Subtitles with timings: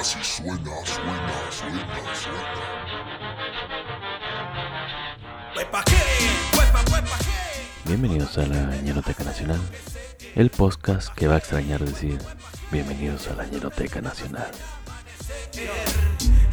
[0.00, 2.40] así suena, suena, suena, suena.
[7.84, 9.60] Bienvenidos a la Ñeroteca Nacional,
[10.36, 12.18] el podcast que va a extrañar decir
[12.70, 14.50] bienvenidos a la Ñeroteca Nacional.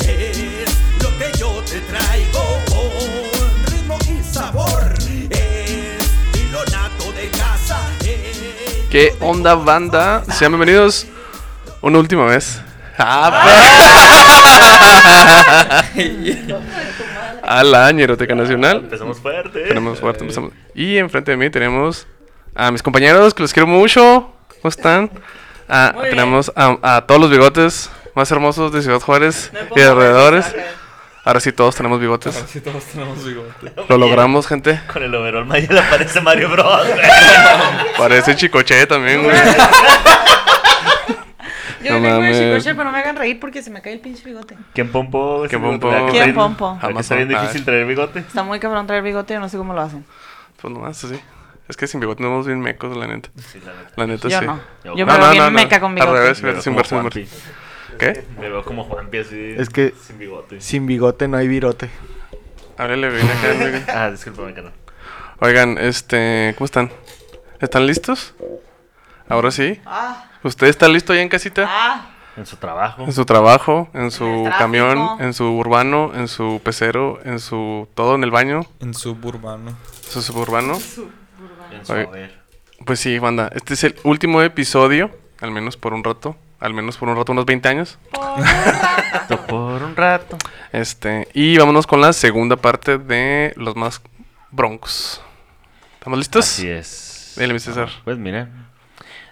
[0.02, 4.94] Es lo que yo te traigo con ritmo y sabor.
[5.30, 7.80] Es estilo nato de casa.
[8.02, 10.26] Es ¿Qué onda, banda?
[10.34, 11.08] Sean bienvenidos
[11.82, 12.67] una última vez.
[12.98, 13.44] Ah,
[17.44, 18.78] a la Ñeroteca Nacional.
[18.78, 19.62] Empezamos fuerte.
[19.62, 20.52] Tenemos fuerte, empezamos.
[20.74, 22.08] Y enfrente de mí tenemos
[22.56, 24.32] a mis compañeros que los quiero mucho.
[24.62, 25.12] ¿Cómo están?
[25.70, 30.56] Ah, tenemos a, a todos los bigotes más hermosos de Ciudad Juárez y de alrededores.
[31.24, 32.42] Ahora sí todos tenemos bigotes.
[32.48, 33.74] Sí, todos tenemos bigote.
[33.90, 34.80] Lo logramos, gente.
[34.92, 36.88] Con el overall Maya le aparece Mario Bros.
[37.98, 39.36] Parece chicoche también, güey.
[41.88, 44.00] Yo No vengo de chicoche, pero no me hagan reír porque se me cae el
[44.00, 44.56] pinche bigote.
[44.74, 45.46] ¿Quién pompo?
[45.50, 45.88] ¿Quién pompo?
[45.90, 46.78] ¿Verdad que ¿Quién está bien- pompo?
[46.82, 48.20] Jamás está bien difícil traer bigote.
[48.20, 50.06] Está muy cabrón traer bigote, yo no sé cómo lo hacen.
[50.62, 51.20] Pues nomás así.
[51.68, 53.30] Es que sin bigote no somos bien mecos, la neta.
[53.36, 53.92] Sí, la neta.
[53.98, 54.46] La neta Yo sí.
[54.46, 54.60] no.
[54.96, 55.56] Yo- me no, veo bien no, no.
[55.56, 56.20] meca con Al bigote.
[56.20, 56.42] revés.
[56.44, 57.28] Me veo sin como verse.
[58.00, 58.24] ¿Qué?
[58.40, 59.56] Me veo como Juanpi así.
[59.58, 60.62] Es que- Sin bigote.
[60.62, 61.90] Sin bigote no hay virote.
[62.78, 63.52] Háblele bien acá.
[63.52, 63.78] amigo.
[63.94, 64.72] Ah, discúlpame, canal.
[65.40, 66.90] Oigan, este, ¿cómo están?
[67.60, 68.34] ¿Están listos?
[69.30, 69.80] Ahora sí.
[69.86, 71.66] Ah, ¿Usted está listo ya en casita?
[71.70, 72.10] ah.
[72.38, 73.04] En su trabajo.
[73.04, 77.88] En su trabajo, en su En camión, en su urbano, en su pecero, en su
[77.96, 79.70] todo en el baño, En suburbano.
[79.72, 80.76] en su suburbano.
[80.76, 82.04] En su Oye.
[82.04, 82.40] haber.
[82.86, 85.10] Pues sí, banda, este es el último episodio,
[85.42, 87.98] al menos por un rato, al menos por un rato, unos 20 años.
[89.48, 90.38] Por un rato.
[90.72, 94.00] Este, y vámonos con la segunda parte de los más
[94.52, 95.22] broncos.
[95.98, 96.46] ¿Estamos listos?
[96.46, 97.34] Así es.
[97.36, 97.90] Dile, mi César.
[98.04, 98.67] Pues miren,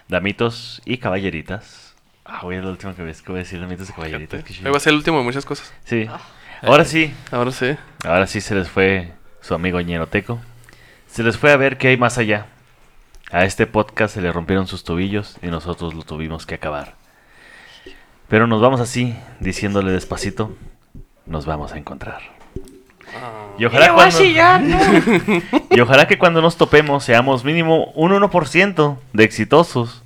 [0.07, 1.95] damitos y caballeritas.
[2.23, 4.43] Ah, voy a la última que ves que voy a decir damitos y caballeritas.
[4.63, 5.73] Hoy va a ser el último de muchas cosas.
[5.83, 6.07] Sí.
[6.61, 7.75] Ahora sí, Ahora sí.
[8.03, 10.39] ahora sí se les fue su amigo ñeroteco.
[11.07, 12.47] Se les fue a ver qué hay más allá.
[13.31, 16.95] A este podcast se le rompieron sus tobillos y nosotros lo tuvimos que acabar.
[18.27, 20.55] Pero nos vamos así, diciéndole despacito,
[21.25, 22.21] nos vamos a encontrar.
[23.57, 24.77] Y ojalá, Yo voy a cuando, chillar, no.
[25.71, 30.03] y ojalá que cuando nos topemos seamos mínimo un 1% de exitosos.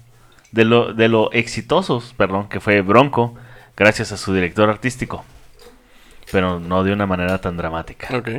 [0.52, 3.36] De lo, de lo exitosos, perdón, que fue Bronco,
[3.78, 5.24] gracias a su director artístico.
[6.32, 8.08] Pero no de una manera tan dramática.
[8.16, 8.30] Ok.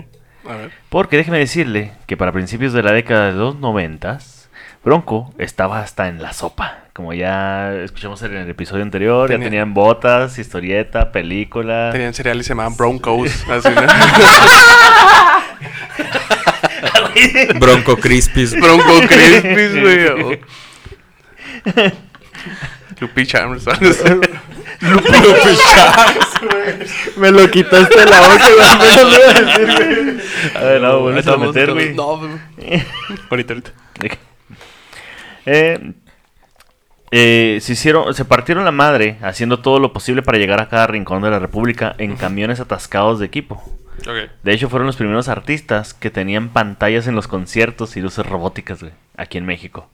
[0.49, 0.73] A ver.
[0.89, 4.40] Porque déjeme decirle que para principios de la década de los noventas,
[4.85, 6.79] Bronco estaba hasta en la sopa.
[6.95, 11.91] Como ya escuchamos en el episodio anterior, Tenía- ya tenían botas, historieta, película.
[11.93, 13.31] Tenían cereal y se llamaban Broncos.
[13.51, 13.83] Así, ¿no?
[17.59, 18.59] Bronco Crispis.
[18.59, 20.41] Bronco Crispis, güey.
[23.01, 23.65] Lupi Charms.
[23.65, 24.03] ¿sabes?
[27.17, 28.69] Me lo quitaste de la boca, güey.
[28.69, 29.05] a decir,
[30.05, 30.21] güey.
[30.55, 31.95] A ver, no, vuelves a meter, güey.
[31.95, 32.21] No,
[33.31, 33.71] ahorita, ahorita.
[35.47, 35.95] Eh,
[37.11, 40.87] eh, se hicieron, se partieron la madre haciendo todo lo posible para llegar a cada
[40.87, 43.63] rincón de la República en camiones atascados de equipo.
[44.43, 48.81] De hecho, fueron los primeros artistas que tenían pantallas en los conciertos y luces robóticas,
[48.81, 49.91] güey, aquí en México.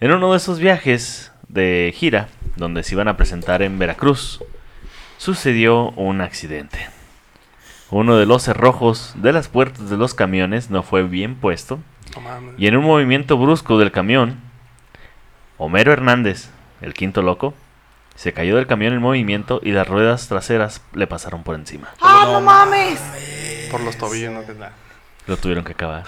[0.00, 4.40] En uno de esos viajes de gira, donde se iban a presentar en Veracruz,
[5.16, 6.78] sucedió un accidente.
[7.90, 11.80] Uno de los cerrojos de las puertas de los camiones no fue bien puesto.
[12.56, 14.40] Y en un movimiento brusco del camión,
[15.56, 17.54] Homero Hernández, el quinto loco,
[18.14, 21.88] se cayó del camión en movimiento y las ruedas traseras le pasaron por encima.
[22.00, 23.00] ¡Ah, no mames!
[23.70, 24.72] Por los tobillos, no que nada.
[25.26, 26.04] Lo tuvieron que acabar.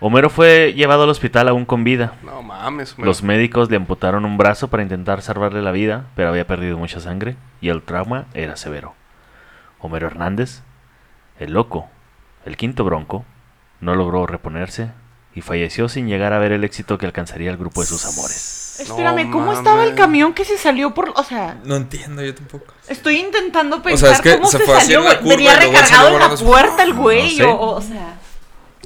[0.00, 2.14] Homero fue llevado al hospital aún con vida.
[2.22, 2.94] No mames.
[2.94, 3.06] güey.
[3.06, 7.00] Los médicos le amputaron un brazo para intentar salvarle la vida, pero había perdido mucha
[7.00, 8.94] sangre y el trauma era severo.
[9.78, 10.62] Homero Hernández,
[11.38, 11.88] el loco,
[12.44, 13.24] el quinto bronco,
[13.80, 14.90] no logró reponerse
[15.34, 18.76] y falleció sin llegar a ver el éxito que alcanzaría el grupo de sus amores.
[18.80, 21.12] Espérame, No ¿cómo estaba el camión que se salió por.?
[21.16, 22.72] O sea, No entiendo yo tampoco.
[22.88, 25.22] estoy intentando sea, pensar es que cómo se se, fue así salió, en la güey.
[25.22, 27.44] curva Venía recargado en la volando su- puerta el güey, No sé.
[27.44, 28.18] o, o sea.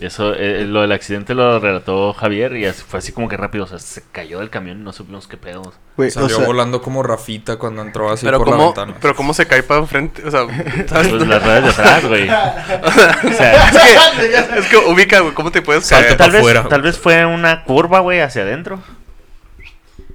[0.00, 3.65] Eso, eh, lo del accidente lo relató Javier y así- fue así como que rápido,
[3.65, 5.73] o sea, se cayó del camión y no supimos qué pedo.
[5.97, 8.95] Güey, o Salió sea, volando como Rafita cuando entró así Pero por la cómo, ventana.
[9.00, 10.47] pero cómo se cae para enfrente, o sea,
[10.89, 11.09] ¿sabes?
[11.09, 12.29] Pues las ruedas de atrás, güey.
[12.29, 13.77] O sea, es,
[14.17, 16.17] que, es que ubica, güey, cómo te puedes caer.
[16.17, 16.69] tal, vez, afuera.
[16.69, 18.81] tal vez fue una curva, güey, hacia adentro.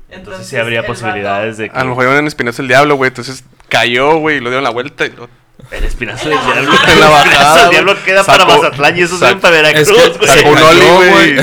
[0.10, 1.78] Entonces, sí habría posibilidades de que...
[1.78, 4.64] A lo mejor iban en espinazo el diablo, güey, entonces cayó, güey, y lo dieron
[4.64, 5.28] la vuelta y lo...
[5.72, 6.74] El espinazo del diablo.
[6.88, 7.72] En la el bajada, espinazo del güey.
[7.72, 10.86] diablo queda para Mazatlán y eso sac- es para Veracruz, Es que Sacó un oli,
[11.12, 11.38] güey.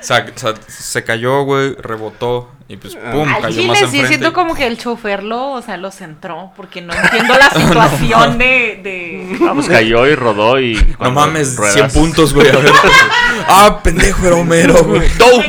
[0.00, 4.54] Sacó se cayó, güey, rebotó y pues pum, Al cayó chile más sí siento como
[4.54, 9.36] que el chofer lo, o sea, lo centró, porque no entiendo la situación de, de...
[9.40, 10.74] Vamos, cayó y rodó y.
[11.00, 12.48] No mames, ruedas- 100 puntos, güey.
[12.48, 12.72] A ver.
[13.48, 15.08] ah, pendejo, era Homero, güey.
[15.18, 15.46] No, no.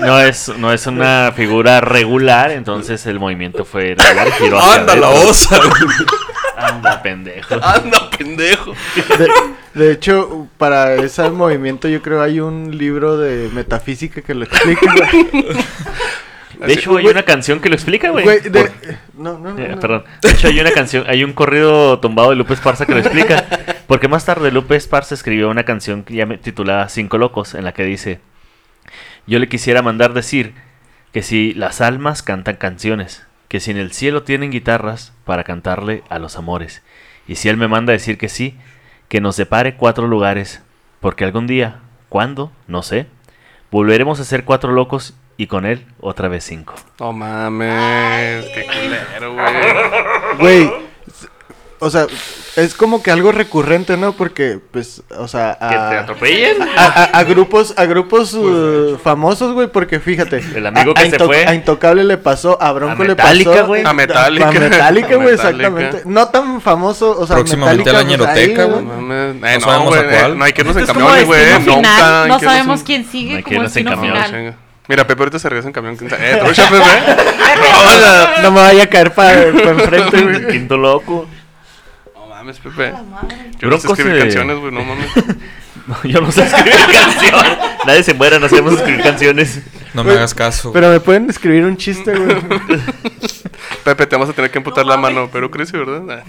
[0.00, 4.28] No es, no es una figura regular, entonces el movimiento fue regular.
[4.28, 5.30] hacia Anda la adentro.
[5.30, 5.92] osa, güey.
[6.56, 7.54] Anda, pendejo.
[7.62, 8.72] Anda, pendejo.
[9.18, 9.30] De,
[9.80, 14.94] de hecho, para ese movimiento yo creo hay un libro de metafísica que lo explica,
[14.94, 15.46] güey.
[16.66, 18.24] De hecho, hay una canción que lo explica, güey.
[18.24, 18.70] Güey, de-
[19.18, 19.80] No, no, no, Eh, no.
[19.80, 20.04] perdón.
[20.22, 23.44] De hecho, hay una canción, hay un corrido tumbado de Lupe Esparza que lo explica.
[23.86, 27.64] Porque más tarde Lupe Esparza escribió una canción que ya me titulada Cinco Locos, en
[27.64, 28.20] la que dice:
[29.26, 30.54] Yo le quisiera mandar decir
[31.12, 36.04] que si las almas cantan canciones, que si en el cielo tienen guitarras para cantarle
[36.08, 36.82] a los amores,
[37.26, 38.56] y si él me manda decir que sí,
[39.08, 40.62] que nos separe cuatro lugares,
[41.00, 42.52] porque algún día, ¿cuándo?
[42.68, 43.06] No sé,
[43.72, 46.74] volveremos a ser cuatro locos y con él otra vez cinco.
[47.00, 50.38] No mames, qué culero, güey.
[50.38, 50.72] Güey,
[51.78, 52.06] o sea,
[52.56, 54.12] es como que algo recurrente, ¿no?
[54.12, 56.62] Porque, pues, o sea, ¿Que te a, atropellen?
[56.62, 60.38] a, a- a grupos, a grupos uh, famosos, güey, porque fíjate.
[60.54, 61.46] El amigo a- a que se fue.
[61.46, 63.66] A Intocable le pasó, a Bronco A le pasó.
[63.66, 63.84] güey.
[63.84, 64.48] A Metallica.
[64.48, 65.66] A Metallica, güey, A Metallica.
[65.66, 66.02] exactamente.
[66.06, 68.84] No tan famoso, o sea, Próximamente Metallica, a la pues, ñeroteca, güey.
[68.84, 69.00] güey.
[69.08, 69.14] No.
[69.14, 70.00] Eh, No no, sabemos güey.
[70.00, 70.32] a cuál.
[70.32, 71.40] eh, No hay que irnos en camiones, güey.
[71.66, 74.56] Nunca no sabemos quién No sigue como en destino camión, final.
[74.88, 75.96] Mira, Pepe ahorita se regresa en camión.
[75.96, 76.30] ¿quién sabe?
[76.30, 76.84] Eh, trucha, Pepe.
[77.60, 80.46] No, no me vaya a caer para enfrente, güey.
[80.48, 81.26] Quinto loco.
[82.46, 82.92] No mames, Pepe.
[83.58, 85.10] Yo no sé Bronco escribir se- canciones, güey, no mames.
[86.04, 87.58] Yo no sé escribir canciones.
[87.86, 89.60] Nadie se muere, no sabemos escribir canciones.
[89.94, 90.72] No me hagas caso.
[90.72, 92.36] Pero me pueden escribir un chiste, güey.
[93.84, 96.22] Pepe, te vamos a tener que amputar la mano, pero crece, ¿verdad?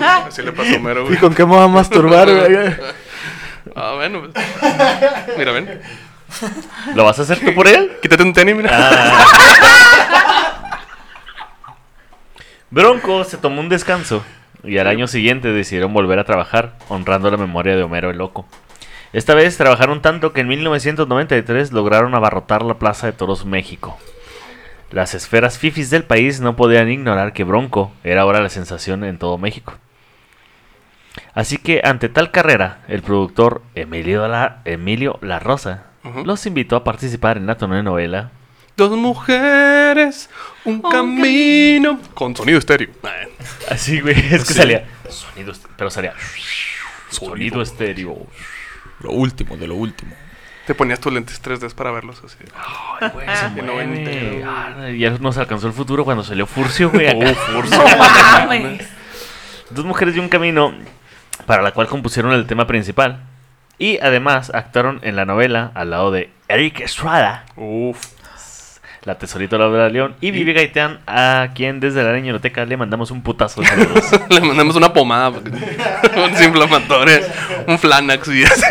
[0.00, 0.24] Ah.
[0.28, 1.18] Así le pasó a Homero, ¿Y güey.
[1.18, 2.56] con qué me voy a masturbar, güey?
[3.74, 4.46] Ah, bueno, pues.
[5.38, 5.80] Mira, ven.
[6.94, 7.92] ¿Lo vas a hacer tú por él?
[8.02, 8.70] Quítate un tenis, mira.
[8.72, 9.26] Ah.
[12.70, 14.22] Bronco se tomó un descanso
[14.66, 18.46] y al año siguiente decidieron volver a trabajar, honrando la memoria de Homero el Loco.
[19.12, 23.96] Esta vez trabajaron tanto que en 1993 lograron abarrotar la Plaza de Toros México.
[24.90, 29.18] Las esferas fifis del país no podían ignorar que Bronco era ahora la sensación en
[29.18, 29.74] todo México.
[31.34, 35.84] Así que ante tal carrera, el productor Emilio La, Emilio La Rosa
[36.24, 38.30] los invitó a participar en la telenovela
[38.76, 40.28] Dos mujeres,
[40.66, 41.98] un camino.
[42.14, 42.90] Con sonido estéreo.
[43.70, 44.54] Así, güey, es que Sí.
[44.54, 46.12] salía sonido, est- pero salía
[47.10, 48.26] sonido estéreo.
[49.00, 50.14] Lo último, de lo último.
[50.66, 52.36] Te ponías tus lentes 3D para verlos así.
[53.00, 54.44] Ay, güey, se mueve.
[54.44, 57.06] Ah, ya nos alcanzó el futuro cuando salió Furcio, güey.
[57.08, 57.34] acá.
[57.34, 57.78] Furcio.
[57.86, 58.88] No mames.
[59.70, 60.74] Dos mujeres y un camino,
[61.46, 63.24] para la cual compusieron el tema principal.
[63.78, 68.00] Y además actuaron en la novela al lado de Eric Estrada, Uf.
[69.06, 73.10] La tesorito Laura de León, y Vivi Gaitán, a quien desde la niñoteca le mandamos
[73.10, 74.04] un putazo de saludos.
[74.28, 75.30] Le mandamos una pomada.
[75.30, 75.50] porque-
[76.16, 77.20] un desinflamatorio.
[77.68, 78.62] Un Flanax y así.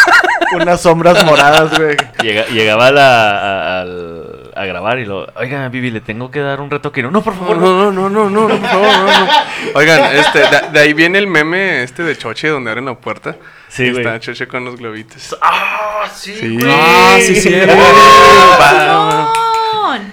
[0.52, 1.96] Unas sombras moradas, güey.
[2.22, 6.40] Llega- llegaba a, la- a- al- a grabar y lo, oiga, Vivi, le tengo que
[6.40, 7.02] dar un retoque.
[7.02, 7.90] No, no, por favor, no.
[7.90, 9.28] no, no, no, no, no, por favor, no, no.
[9.74, 13.36] Oigan, este, de, de ahí viene el meme este de Choche donde abren la puerta.
[13.68, 14.04] Sí, Y güey.
[14.04, 15.36] Está Choche con los globitos.
[15.40, 16.54] Ah, sí, Sí.
[16.58, 16.66] güey.
[16.68, 17.54] Ah, sí, sí.
[17.54, 19.32] Va.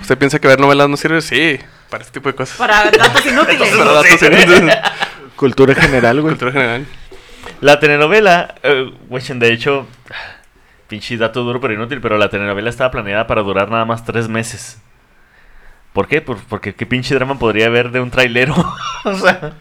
[0.02, 1.22] ¿Usted piensa que ver novelas no sirve?
[1.22, 1.60] Sí,
[1.90, 2.58] para este tipo de cosas.
[2.58, 3.70] Para datos inútiles.
[3.76, 4.78] Para datos inútiles.
[5.36, 6.32] Cultura general, güey.
[6.34, 6.86] Cultura general.
[7.62, 9.88] La telenovela, eh, güey, de hecho,
[10.88, 14.28] pinche dato duro pero inútil, pero la telenovela estaba planeada para durar nada más tres
[14.28, 14.80] meses.
[15.94, 16.22] ¿Por qué?
[16.22, 18.54] Por- porque qué pinche drama podría haber de un trailero.
[19.04, 19.54] o sea,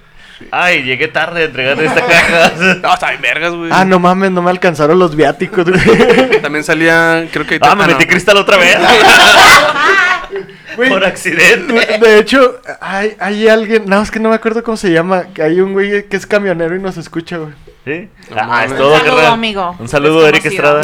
[0.50, 2.52] ay, llegué tarde a entregar esta caja.
[2.82, 3.70] No, está bien vergas, güey.
[3.72, 6.40] Ah, no mames, no me alcanzaron los viáticos, güey.
[6.42, 7.58] También salía, creo que...
[7.62, 7.92] ah, me no.
[7.92, 8.76] metí cristal otra vez.
[10.76, 11.98] Güey, Por accidente.
[11.98, 15.42] De hecho, hay, hay alguien, no, es que no me acuerdo cómo se llama, que
[15.42, 17.52] hay un güey que es camionero y nos escucha, güey.
[17.84, 18.08] ¿Sí?
[18.30, 19.32] No Ah, es todo, Un saludo, carnal.
[19.32, 19.76] amigo.
[19.78, 20.44] Un saludo, Eric.
[20.44, 20.82] Estrada.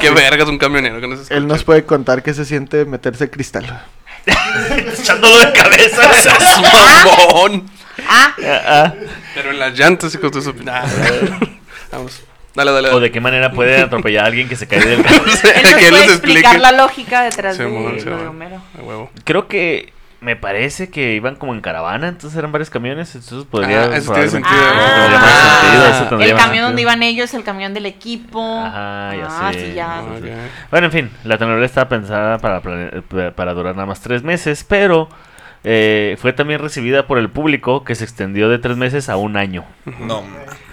[0.00, 1.36] Qué vergas un camionero que no se escucha.
[1.38, 3.82] Él nos puede contar que se siente meterse cristal.
[4.98, 6.14] Echándolo de cabeza.
[6.14, 7.70] ¡Seas mamón!
[8.08, 8.94] Ah, Ah, ah.
[9.34, 10.46] Pero en las llantas y con tus...
[10.68, 10.84] Ah.
[11.92, 12.22] Vamos.
[12.54, 15.24] Dale, dale, O de qué manera puede atropellar a alguien que se cae del carro.
[15.24, 16.58] él que puede explicar explique.
[16.58, 18.18] la lógica detrás de Simón, lo Simón.
[18.20, 18.62] de Homero.
[18.78, 19.10] A huevo.
[19.24, 23.82] Creo que me parece que iban como en caravana, entonces eran varios camiones, entonces podría
[23.84, 24.54] Ah, eso tiene sentido.
[24.56, 26.06] Ah.
[26.06, 28.40] eso El camión donde iban ellos, el camión del equipo.
[28.64, 29.66] Ajá, ya ah, sé.
[29.66, 30.02] sí, ya.
[30.70, 32.62] Bueno, en fin, la telenovela estaba pensada para,
[33.34, 35.08] para durar nada más tres meses, pero
[35.64, 39.36] eh, fue también recibida por el público que se extendió de tres meses a un
[39.38, 39.64] año.
[40.00, 40.22] No,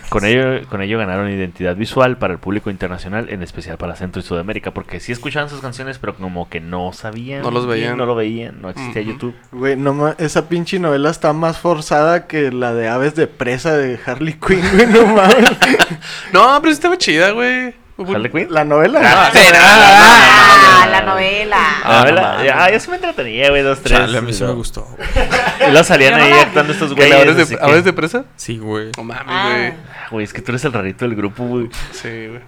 [0.10, 4.19] Con ello, con ello ganaron identidad visual para el público internacional, en especial para Centro
[4.19, 7.41] y Sudamérica, porque sí escuchaban sus canciones, pero como que no sabían.
[7.41, 7.98] No los veían.
[7.98, 9.01] No lo veían, no existía.
[9.01, 9.33] YouTube.
[9.53, 13.98] Güey, no esa pinche novela está más forzada que la de Aves de Presa de
[14.05, 15.51] Harley Quinn, güey, no mames.
[16.33, 17.74] No, pero sí estaba chida, güey.
[17.98, 18.48] ¿Harley Quinn?
[18.50, 19.00] La novela.
[19.03, 21.57] Ah, sí, no, Ah, la novela.
[21.83, 24.00] Ah, no la- ah, yo sí me entretenía, güey, dos, tres.
[24.00, 24.88] Chale, a mí sí me gustó.
[25.67, 27.15] Y luego salían ahí actuando estos ¿Qué, güeyes.
[27.15, 28.25] ¿Aves así de, que- ¿Aves de presa?
[28.36, 28.89] Sí, güey.
[28.98, 29.50] No mames, Ah.
[29.51, 29.67] güey.
[29.67, 31.69] Ah, Güey, es que tú eres el rarito del grupo, güey.
[31.91, 32.41] Sí, güey.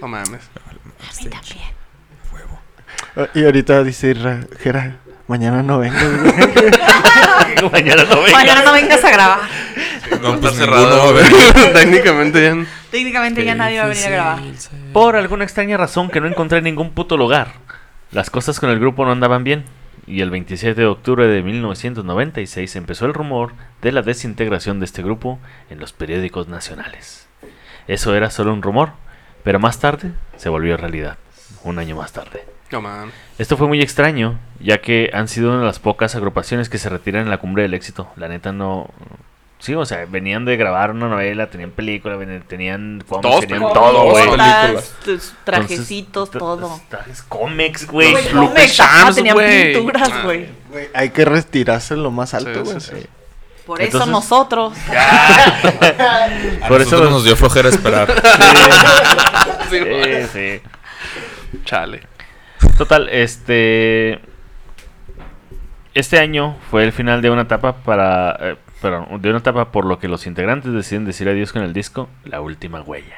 [0.00, 0.42] No mames.
[1.10, 1.58] Sí, también.
[3.16, 6.34] Ah, Y ahorita dice Ra- Jera, mañana no vengo, güey.
[7.72, 8.32] Mañana no vengas.
[8.32, 9.38] Mañana no vengas a grabar.
[10.22, 11.14] No, Está pues cerrado.
[11.18, 11.72] a.
[11.72, 12.56] Técnicamente ya.
[12.90, 14.42] Técnicamente ya nadie va a venir a grabar.
[14.92, 17.52] Por alguna extraña razón que no encontré en ningún puto lugar,
[18.10, 19.64] las cosas con el grupo no andaban bien.
[20.06, 25.02] Y el 27 de octubre de 1996 empezó el rumor de la desintegración de este
[25.02, 27.28] grupo en los periódicos nacionales.
[27.86, 28.90] Eso era solo un rumor,
[29.44, 31.18] pero más tarde se volvió realidad,
[31.62, 32.44] un año más tarde.
[32.72, 32.82] No.
[33.38, 36.88] Esto fue muy extraño, ya que han sido una de las pocas agrupaciones que se
[36.88, 38.10] retiran en la cumbre del éxito.
[38.16, 38.90] La neta no...
[39.60, 43.04] Sí, o sea, venían de grabar una novela, tenían película, tenían...
[43.06, 44.26] cómics, Todos tenían todo, güey.
[45.44, 46.80] trajecitos, Entonces, todo.
[46.88, 48.14] Trajes cómics, güey.
[48.66, 50.22] Shams, tenían pinturas, Ah.
[50.24, 50.48] güey.
[50.94, 52.80] Hay que retirarse lo más alto, güey.
[52.80, 53.06] sí, sí.
[53.66, 54.72] Por eso nosotros.
[54.90, 58.10] A Por eso nosotros nos dio flojera esperar.
[59.70, 61.60] Sí, Sí, sí.
[61.64, 62.02] Chale.
[62.76, 64.20] Total, este...
[65.94, 68.36] Este año fue el final de una etapa para...
[68.40, 71.72] eh, perdón, de una etapa por lo que los integrantes deciden decir adiós con el
[71.72, 73.16] disco La Última Huella.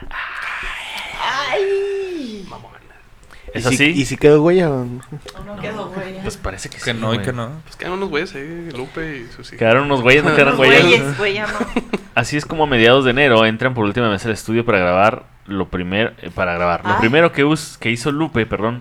[3.55, 3.85] ¿Es ¿Y si- así?
[4.01, 4.69] ¿Y si quedó huella?
[4.69, 6.21] No quedó, güey.
[6.23, 7.51] Pues parece que, que sí, no y que no.
[7.65, 9.59] Pues quedan unos güeyes ahí, Lupe y sus hijos.
[9.59, 11.03] Quedaron unos güeyes, no quedaron Los güeyes.
[11.51, 11.99] no.
[12.15, 15.25] Así es como a mediados de enero entran por última vez al estudio para grabar
[15.47, 16.83] lo primero para grabar.
[16.85, 17.01] Lo Ay.
[17.01, 18.81] primero que, us- que hizo Lupe, perdón,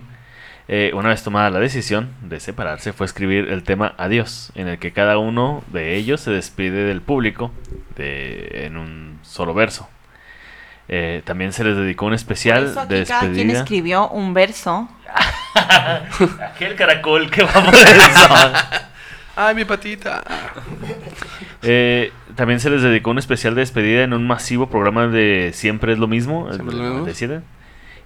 [0.68, 4.78] eh, una vez tomada la decisión de separarse, fue escribir el tema Adiós, en el
[4.78, 7.50] que cada uno de ellos se despide del público
[7.96, 9.88] de, en un solo verso.
[10.88, 13.58] Eh, también se les dedicó un Por especial eso de aquí cada quien despedida.
[13.60, 14.88] escribió un verso.
[16.54, 18.52] Aquel caracol que va por eso.
[19.36, 20.22] Ay, mi patita.
[21.62, 25.92] Eh, también se les dedicó un especial de despedida en un masivo programa de Siempre
[25.92, 26.82] es lo mismo, el lo mismo.
[26.82, 27.40] 97.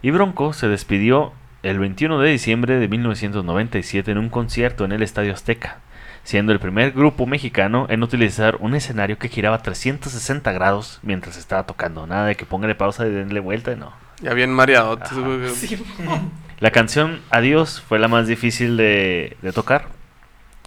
[0.03, 1.33] Y Bronco se despidió
[1.71, 5.79] el 21 de diciembre de 1997 en un concierto en el Estadio Azteca,
[6.23, 11.67] siendo el primer grupo mexicano en utilizar un escenario que giraba 360 grados mientras estaba
[11.67, 12.07] tocando.
[12.07, 13.93] Nada de que póngale pausa y denle vuelta, no.
[14.21, 15.41] Ya bien mareadotes, güey.
[16.61, 19.89] La canción Adiós fue la más difícil de, de tocar,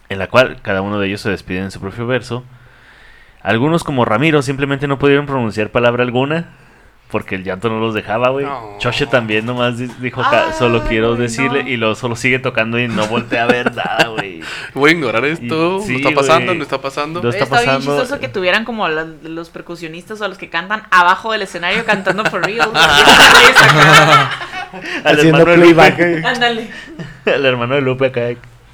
[0.09, 2.43] en la cual cada uno de ellos se despide en su propio verso.
[3.41, 6.49] Algunos como Ramiro simplemente no pudieron pronunciar palabra alguna
[7.09, 8.45] porque el llanto no los dejaba, güey.
[8.45, 8.75] No.
[8.77, 11.69] Choche también nomás di- dijo, "Ca- Ay, solo quiero decirle, no.
[11.69, 14.41] y luego solo sigue tocando y no voltea a ver nada, güey.
[14.75, 15.79] Voy a ignorar esto.
[15.79, 16.57] Y- sí, no está pasando, güey.
[16.57, 17.21] no está pasando.
[17.23, 17.99] No está Está, bien pasando.
[18.01, 22.23] chistoso que tuvieran como la- los percusionistas o los que cantan abajo del escenario cantando
[22.25, 22.69] for real.
[25.03, 26.25] Al Haciendo hermano de Lupe, playback.
[26.25, 26.69] Ándale.
[27.25, 28.21] al hermano de Lupe acá.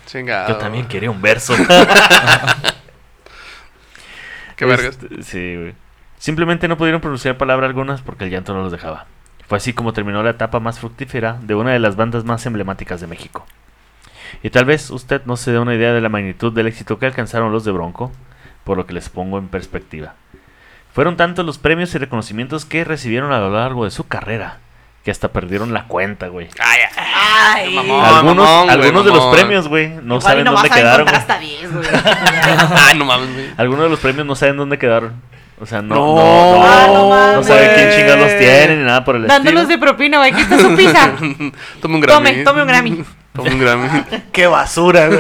[0.08, 0.50] Chingado.
[0.50, 1.56] Yo también quería un verso.
[4.56, 4.98] Qué vergas.
[5.02, 5.74] Este, sí, güey.
[6.18, 9.06] Simplemente no pudieron pronunciar palabra algunas porque el llanto no los dejaba.
[9.48, 13.00] Fue así como terminó la etapa más fructífera de una de las bandas más emblemáticas
[13.02, 13.46] de México.
[14.42, 17.06] Y tal vez usted no se dé una idea de la magnitud del éxito que
[17.06, 18.12] alcanzaron los de Bronco,
[18.64, 20.14] por lo que les pongo en perspectiva.
[20.94, 24.58] Fueron tantos los premios y reconocimientos que recibieron a lo largo de su carrera,
[25.04, 26.48] que hasta perdieron la cuenta, güey.
[26.60, 27.76] Ay, Ay.
[27.76, 28.04] Mamón.
[28.04, 31.06] algunos mamón, güey, algunos de los premios, güey, no Igual saben dónde quedaron.
[31.06, 31.38] contar güey.
[31.38, 31.88] hasta 10, güey.
[32.90, 33.46] Ay, no mames, güey.
[33.58, 35.22] Algunos de los premios no saben dónde quedaron.
[35.60, 36.06] O sea, no, No.
[36.16, 36.16] no,
[36.60, 37.48] no, Ah, no no mames.
[37.48, 39.80] saben quién chingados los tienen ni nada por el Dándolos estilo.
[39.80, 40.32] de propina, güey.
[40.34, 41.12] Aquí está su pizza.
[41.82, 42.30] Tome un Grammy.
[42.30, 43.06] Tome, tome un Grammy.
[43.34, 44.04] Tome un Grammy.
[44.34, 45.20] ¡Qué basura, güey!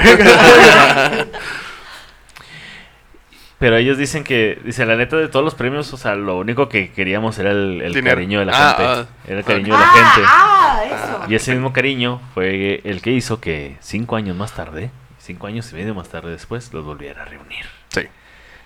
[3.57, 6.67] Pero ellos dicen que, dice, la neta de todos los premios, o sea, lo único
[6.67, 8.83] que queríamos era el, el cariño de la Ah, gente.
[8.83, 9.05] ah.
[9.27, 10.27] era el cariño de la ah, gente.
[10.29, 11.31] ah, eso.
[11.31, 15.71] Y ese mismo cariño fue el que hizo que cinco años más tarde, cinco años
[15.71, 17.65] y medio más tarde después, los volviera a reunir.
[17.89, 18.01] Sí.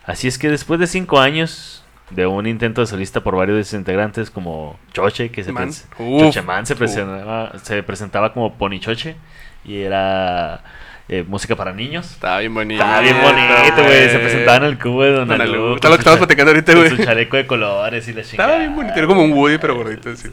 [0.10, 3.63] Así es que después de cinco años de un intento de solista por varios de
[3.63, 5.70] sus integrantes como Choche, que se Man.
[6.00, 6.34] Uf.
[6.63, 9.16] Se presentaba, se presentaba como Pony Choche
[9.63, 10.63] y era
[11.08, 12.10] eh, música para niños.
[12.12, 12.82] Estaba bien bonito.
[12.82, 14.10] Estaba bien bonito, güey.
[14.10, 16.89] Se presentaba en el cubo de Don Alú, Está lo que cha- platicando ahorita, güey.
[16.89, 18.50] su chaleco de colores y la chingada.
[18.50, 18.96] Estaba bien bonito.
[18.98, 20.16] Era como un Woody, pero gordito.
[20.16, 20.30] Sí.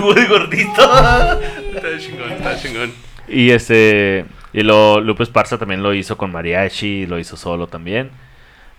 [0.00, 0.82] Muy gordito.
[0.82, 1.38] Estaba
[1.98, 2.92] chingón, estaba chingón.
[3.28, 4.24] y este.
[4.54, 8.10] Y lo, Lupe Esparza también lo hizo con mariachi, lo hizo solo también.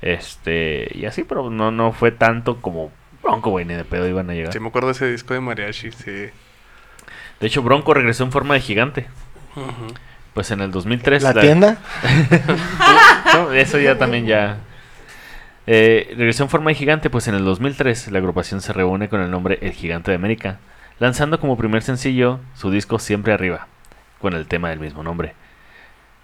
[0.05, 0.87] Este.
[0.93, 2.91] Y así, pero no, no fue tanto como
[3.23, 4.53] Bronco, güey, ni de pedo iban a llegar.
[4.53, 6.29] Sí, me acuerdo de ese disco de mariachi, sí.
[7.39, 9.07] De hecho, Bronco regresó en forma de gigante.
[10.35, 11.23] Pues en el 2003.
[11.23, 11.77] ¿La tienda?
[13.33, 14.59] No, eso ya también ya.
[15.67, 19.19] Eh, regresó en forma de gigante, pues en el 2003 la agrupación se reúne con
[19.19, 20.59] el nombre El Gigante de América,
[20.99, 23.67] lanzando como primer sencillo su disco Siempre Arriba,
[24.21, 25.33] con el tema del mismo nombre.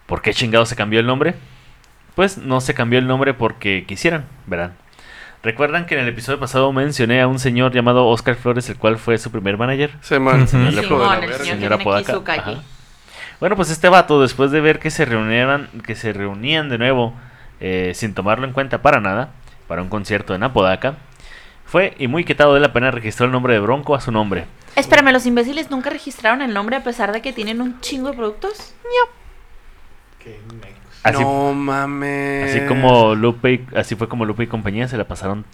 [0.05, 1.33] ¿Por qué chingado se cambió el nombre?
[2.15, 4.73] Pues no se cambió el nombre porque quisieran, verán.
[5.43, 8.99] ¿Recuerdan que en el episodio pasado mencioné a un señor llamado Oscar Flores, el cual
[8.99, 9.91] fue su primer manager?
[10.01, 12.57] Se man, Simón, el señor que.
[13.39, 17.15] Bueno, pues este vato, después de ver que se reunieran, que se reunían de nuevo,
[17.59, 19.31] eh, sin tomarlo en cuenta para nada,
[19.67, 20.97] para un concierto en Apodaca,
[21.65, 24.45] fue y muy quitado de la pena registró el nombre de Bronco a su nombre.
[24.75, 28.17] Espérame, ¿los imbéciles nunca registraron el nombre a pesar de que tienen un chingo de
[28.17, 28.75] productos?
[31.03, 32.51] Así, No mames.
[32.55, 35.45] así como Lupe, y- así fue como Lupe y compañía se la pasaron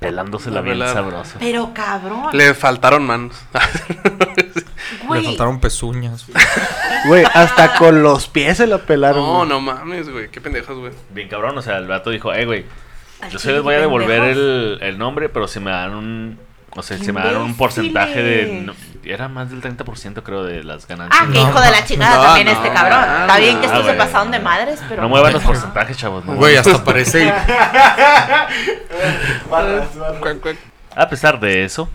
[0.00, 1.36] pelándose la bien sabroso.
[1.40, 2.28] Pero cabrón.
[2.32, 3.36] Le faltaron manos.
[5.02, 6.26] Le Güey, faltaron pezuñas.
[7.06, 9.22] Güey, hasta con los pies se la pelaron.
[9.22, 9.48] no, güey.
[9.48, 10.28] no mames, güey.
[10.30, 10.92] Qué pendejos, güey.
[11.10, 12.64] Bien cabrón, o sea, el vato dijo, eh, güey,
[13.30, 16.38] yo sí les voy a devolver el, el nombre, pero si me dan un,
[16.74, 18.70] o sea, ¡Qué si me dan un porcentaje de,
[19.08, 21.20] era más del 30% creo de las ganancias.
[21.22, 23.00] Ah, que hijo de la chingada No, también no, este cabrón.
[23.00, 25.02] no, Está bien que estos se pasaron de madres, pero.
[25.02, 26.24] No muevan los porcentajes, chavos.
[26.24, 27.32] Güey, hasta parece.
[30.94, 31.88] A pesar de eso,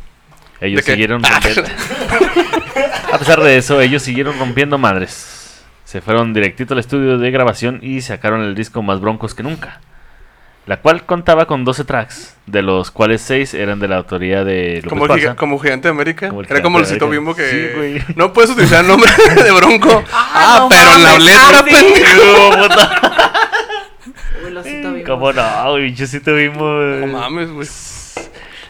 [0.59, 1.63] ellos siguieron rompiendo.
[3.13, 5.61] A pesar de eso, ellos siguieron rompiendo madres.
[5.83, 9.81] Se fueron directito al estudio de grabación y sacaron el disco más broncos que nunca.
[10.65, 14.75] La cual contaba con 12 tracks, de los cuales 6 eran de la autoría de
[14.77, 16.29] López Como, el giga- como Gigante de América.
[16.29, 17.49] Como el Era como el Gigante cito de bimbo que.
[17.49, 18.03] Sí, güey.
[18.15, 19.11] no puedes utilizar el nombre
[19.43, 20.03] de Bronco.
[20.13, 21.75] Ah, no pero en la letra, ah, sí.
[21.75, 22.23] pendejo.
[25.05, 25.93] ¿Cómo no, güey?
[25.93, 26.99] Yo sí tuvimos.
[26.99, 27.67] No mames, güey.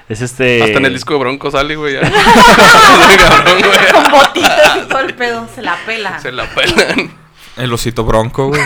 [0.10, 0.64] Es este.
[0.64, 1.94] Hasta en el disco de Bronco sale, güey.
[1.94, 2.02] ya.
[2.02, 3.92] Cabrón, güey.
[3.94, 5.48] Con botitas y todo el pedo.
[5.54, 6.20] Se la pela.
[6.20, 7.12] Se la pelan.
[7.56, 8.62] El osito bronco, güey.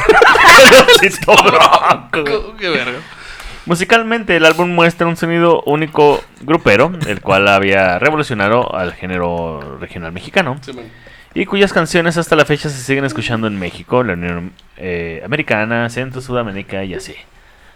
[0.96, 2.56] Osito Bronco.
[2.58, 3.00] Qué verga.
[3.68, 10.14] Musicalmente, el álbum muestra un sonido único grupero, el cual había revolucionado al género regional
[10.14, 10.72] mexicano, Sí,
[11.34, 15.90] y cuyas canciones hasta la fecha se siguen escuchando en México, la Unión eh, Americana,
[15.90, 17.14] Centro, Sudamérica y así.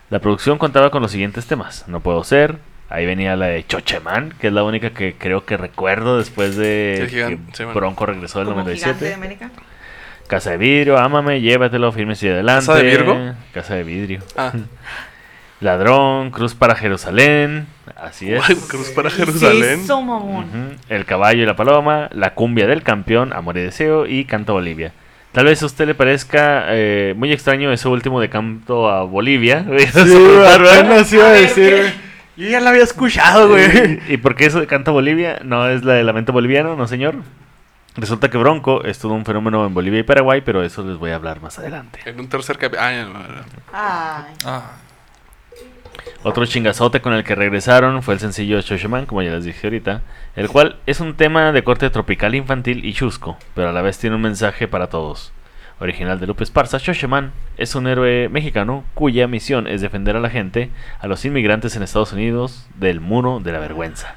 [0.10, 2.56] La producción contaba con los siguientes temas: No Puedo Ser,
[2.90, 6.94] ahí venía la de Chochemán, que es la única que creo que recuerdo después de
[6.96, 7.64] Sí, el que gigante, sí.
[7.66, 9.14] Bronco regresó del Como gigante de 97.
[9.14, 9.52] América.
[10.28, 12.66] Casa de vidrio, ámame, llévatelo, firme y adelante.
[12.66, 13.18] ¿Casa de Virgo?
[13.54, 14.22] Casa de vidrio.
[14.38, 14.54] Ah,
[15.62, 17.68] Ladrón, Cruz para Jerusalén.
[17.96, 18.44] Así es.
[18.68, 19.82] Cruz para Jerusalén.
[19.82, 20.46] Eso, mamón.
[20.46, 20.76] Ujú.
[20.90, 24.56] El caballo y la paloma, la cumbia del campeón, Amor y Deseo y Canto a
[24.56, 24.92] Bolivia.
[25.32, 29.66] Tal vez a usted le parezca eh, muy extraño eso último de Canto a Bolivia.
[29.94, 31.94] Sí, iba a decir.
[32.36, 34.00] Yo ya la había escuchado, güey.
[34.10, 36.88] ¿Y por qué eso de Canto a Bolivia no es la de Lamento Boliviano, no
[36.88, 37.16] señor?
[37.96, 41.12] Resulta que Bronco es todo un fenómeno en Bolivia y Paraguay, pero eso les voy
[41.12, 42.00] a hablar más adelante.
[42.06, 42.82] En un tercer capítulo.
[42.82, 43.20] Ah, ya, no, no.
[43.74, 44.34] Ay.
[44.46, 44.72] Ah,
[46.24, 50.02] Otro chingazote con el que regresaron fue el sencillo Shoshaman, como ya les dije ahorita,
[50.36, 53.98] el cual es un tema de corte tropical infantil y chusco, pero a la vez
[53.98, 55.34] tiene un mensaje para todos.
[55.80, 60.30] Original de Lupe Esparza, Shoshaman es un héroe mexicano cuya misión es defender a la
[60.30, 64.14] gente, a los inmigrantes en Estados Unidos, del muro de la vergüenza.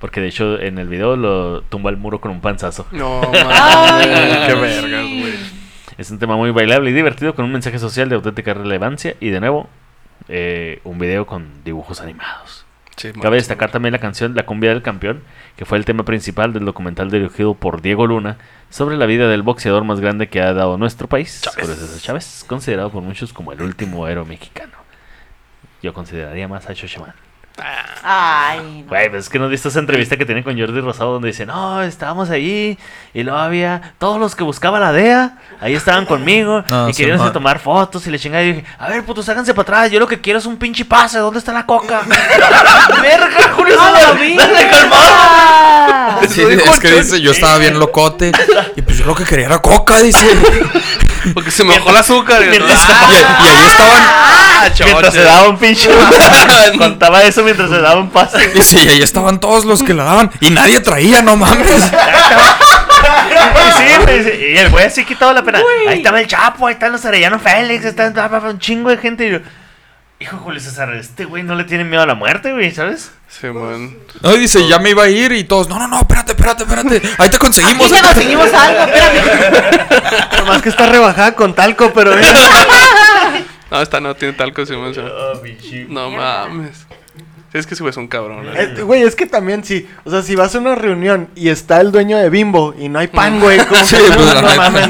[0.00, 2.88] Porque de hecho en el video lo tumba el muro con un panzazo.
[2.90, 3.20] No.
[3.30, 5.34] Qué vergas, güey.
[5.96, 9.30] Es un tema muy bailable y divertido con un mensaje social de auténtica relevancia y
[9.30, 9.68] de nuevo
[10.28, 12.64] eh, un video con dibujos animados.
[12.96, 15.22] Sí, Cabe destacar también la canción La cumbia del campeón,
[15.56, 18.38] que fue el tema principal del documental dirigido por Diego Luna
[18.70, 22.90] sobre la vida del boxeador más grande que ha dado nuestro país, César Chávez, considerado
[22.90, 24.72] por muchos como el último héroe mexicano.
[25.82, 27.12] Yo consideraría más a Shoshaman.
[28.02, 28.88] Ay, no.
[28.88, 31.46] Güey, pues es que no viste esa entrevista que tiene con Jordi Rosado donde dice,
[31.46, 32.78] no, estábamos allí
[33.14, 37.32] y luego había todos los que buscaba la DEA, ahí estaban conmigo No, y querían
[37.32, 40.06] tomar fotos y le chingada y dije, a ver, putos, háganse para atrás, yo lo
[40.06, 42.02] que quiero es un pinche pase, ¿dónde está la coca?
[43.02, 43.76] ¡Verga, Julio.
[43.76, 46.20] ¡Dale, calmado!
[46.28, 48.32] Sí, es que dice, yo estaba bien locote.
[48.74, 50.26] Y pues yo lo que quería era coca, dice.
[51.34, 52.42] Porque se me bajó el azúcar.
[52.42, 54.02] Y, Mientras- Y, y ahí estaban.
[54.02, 55.88] ah, Mientras se daba un pinche...
[56.78, 58.48] Contaba eso mientras se daba un pase.
[58.48, 60.30] Dice, y ahí estaban todos los que la daban.
[60.40, 61.68] Y nadie traía, no mames.
[61.68, 61.80] Y
[63.78, 65.60] sí, güey, sí, y el güey así quitado la pena.
[65.88, 68.98] Ahí estaba el Chapo, ahí están los Arellano Félix, está bla, bla, un chingo de
[68.98, 69.26] gente.
[69.26, 69.38] Y yo,
[70.18, 73.12] hijo Julio César, este güey no le tiene miedo a la muerte, güey, ¿sabes?
[73.28, 73.96] Sí, man.
[74.22, 75.32] No, y dice, ya me iba a ir.
[75.32, 76.96] Y todos, no, no, no, espérate, espérate, espérate.
[76.96, 77.90] Ahí te Aquí conseguimos.
[77.90, 80.36] ya conseguimos algo, espérate.
[80.38, 82.12] Nomás que está rebajada con talco, pero
[83.70, 84.94] No, esta no tiene talco, sí, man.
[84.94, 85.86] sí.
[85.88, 86.86] No mames.
[87.52, 88.46] Es que ese güey es un cabrón.
[88.54, 88.82] Eh.
[88.82, 89.88] Güey, es que también sí.
[90.04, 92.98] O sea, si vas a una reunión y está el dueño de Bimbo y no
[92.98, 93.58] hay pan, güey.
[93.66, 94.88] ¿cómo Sí, que pues no no mames.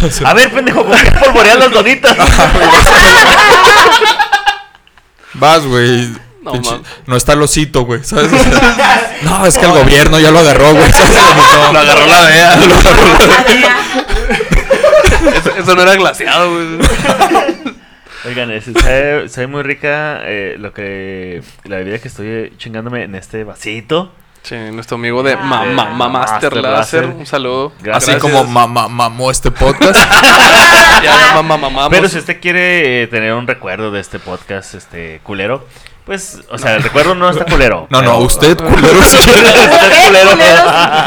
[0.24, 2.16] A ver, pendejo, ¿por qué polvoreas las donitas?
[5.34, 6.08] Vas, güey.
[7.06, 8.02] No, está el osito, güey.
[8.04, 8.32] ¿Sabes?
[8.32, 10.90] O sea, no, es que el gobierno ya lo agarró, güey.
[11.72, 12.56] Lo agarró la DEA.
[12.56, 13.76] lo agarró la- Adrián,
[15.34, 16.78] Eso, eso no era glaseado, güey.
[18.24, 18.50] Oigan,
[19.28, 24.12] sabe muy rica eh, lo que la bebida que estoy chingándome en este vasito.
[24.48, 25.36] Sí, nuestro amigo de Ah.
[25.42, 27.02] Mamá Eh, Master Master Láser.
[27.04, 27.04] Láser.
[27.18, 27.72] Un saludo.
[27.82, 28.16] Gracias.
[28.16, 29.94] Así como ma- ma- mamó este podcast.
[31.02, 31.88] Ya, mamá.
[31.90, 35.64] Pero si usted quiere eh, tener un recuerdo de este podcast, este culero,
[36.04, 37.86] pues, o sea, el recuerdo no está culero.
[37.90, 39.02] No, no, usted, culero.
[39.04, 39.16] sí.
[39.18, 40.30] Usted culero.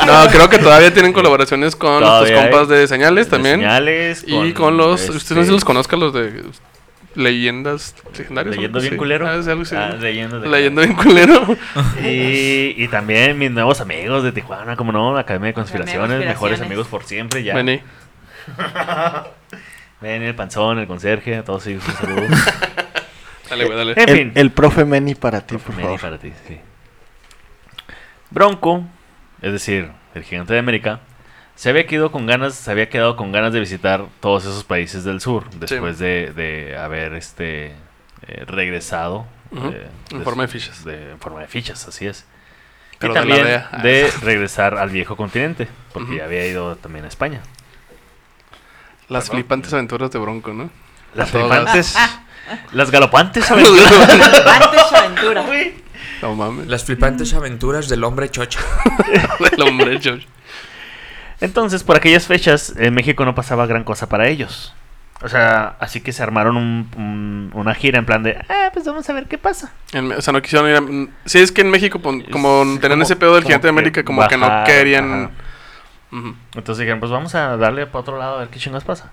[0.05, 3.59] No, creo que todavía tienen colaboraciones con Todavía nuestros compas hay- de señales también.
[3.59, 5.01] Señales, y con los.
[5.01, 6.43] este, Ustedes no sé si los conozcan, los de
[7.15, 8.55] leyendas legendarias.
[8.55, 9.27] Leyendo bien culero.
[9.27, 9.75] Ah, es algo así.
[9.75, 11.57] Ah, leyendo de- Leyendo bien culero.
[12.03, 16.35] Y, y también mis nuevos amigos de Tijuana, como no, la Academia de Conspiraciones, Conspiraciones.
[16.35, 17.55] mejores amigos por siempre, ya.
[17.55, 17.81] Vení.
[20.01, 22.23] Ven, el panzón, el conserje, a todos ellos un saludo.
[23.49, 23.91] Dale, güey, dale.
[23.97, 24.31] En El, fin.
[24.35, 25.99] el profe Meni para ti, por Meni favor.
[25.99, 26.57] para ti, sí.
[28.29, 28.85] Bronco,
[29.41, 31.01] es decir, el gigante de América,
[31.55, 35.03] se había quedado con ganas, se había quedado con ganas de visitar todos esos países
[35.03, 37.67] del sur después de, de haber este
[38.27, 40.83] eh, regresado eh, en forma de fichas.
[40.85, 42.25] de- en forma de fichas, así es.
[42.99, 47.05] Pero y de la también de regresar al viejo continente, porque ya había ido también
[47.05, 47.41] a España.
[49.09, 50.69] Las flipantes aventuras de Bronco, ¿no?
[51.15, 51.47] Las todas.
[51.47, 51.97] flipantes,
[52.71, 53.91] las galopantes aventuras.
[53.91, 55.45] Antes aventura.
[56.21, 56.67] No mames.
[56.67, 58.59] Las flipantes aventuras del hombre chocha.
[59.51, 60.25] El hombre, George.
[61.41, 64.73] Entonces, por aquellas fechas, en México no pasaba gran cosa para ellos.
[65.23, 68.85] O sea, así que se armaron un- un- una gira en plan de, ah, pues
[68.85, 69.71] vamos a ver qué pasa.
[69.93, 71.11] En- o sea, no quisieron ir a...
[71.25, 72.23] Sí, es que en México, como Sí,
[72.79, 75.31] tenían como- ese pedo del gigante de América, como que no querían...
[76.55, 79.11] Entonces dijeron, pues vamos a darle para otro lado a ver qué chingas pasa.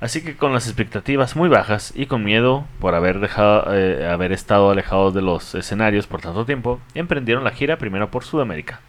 [0.00, 4.32] Así que con las expectativas muy bajas y con miedo por haber dejado, eh, haber
[4.32, 8.80] estado alejados de los escenarios por tanto tiempo, emprendieron la gira primero por Sudamérica.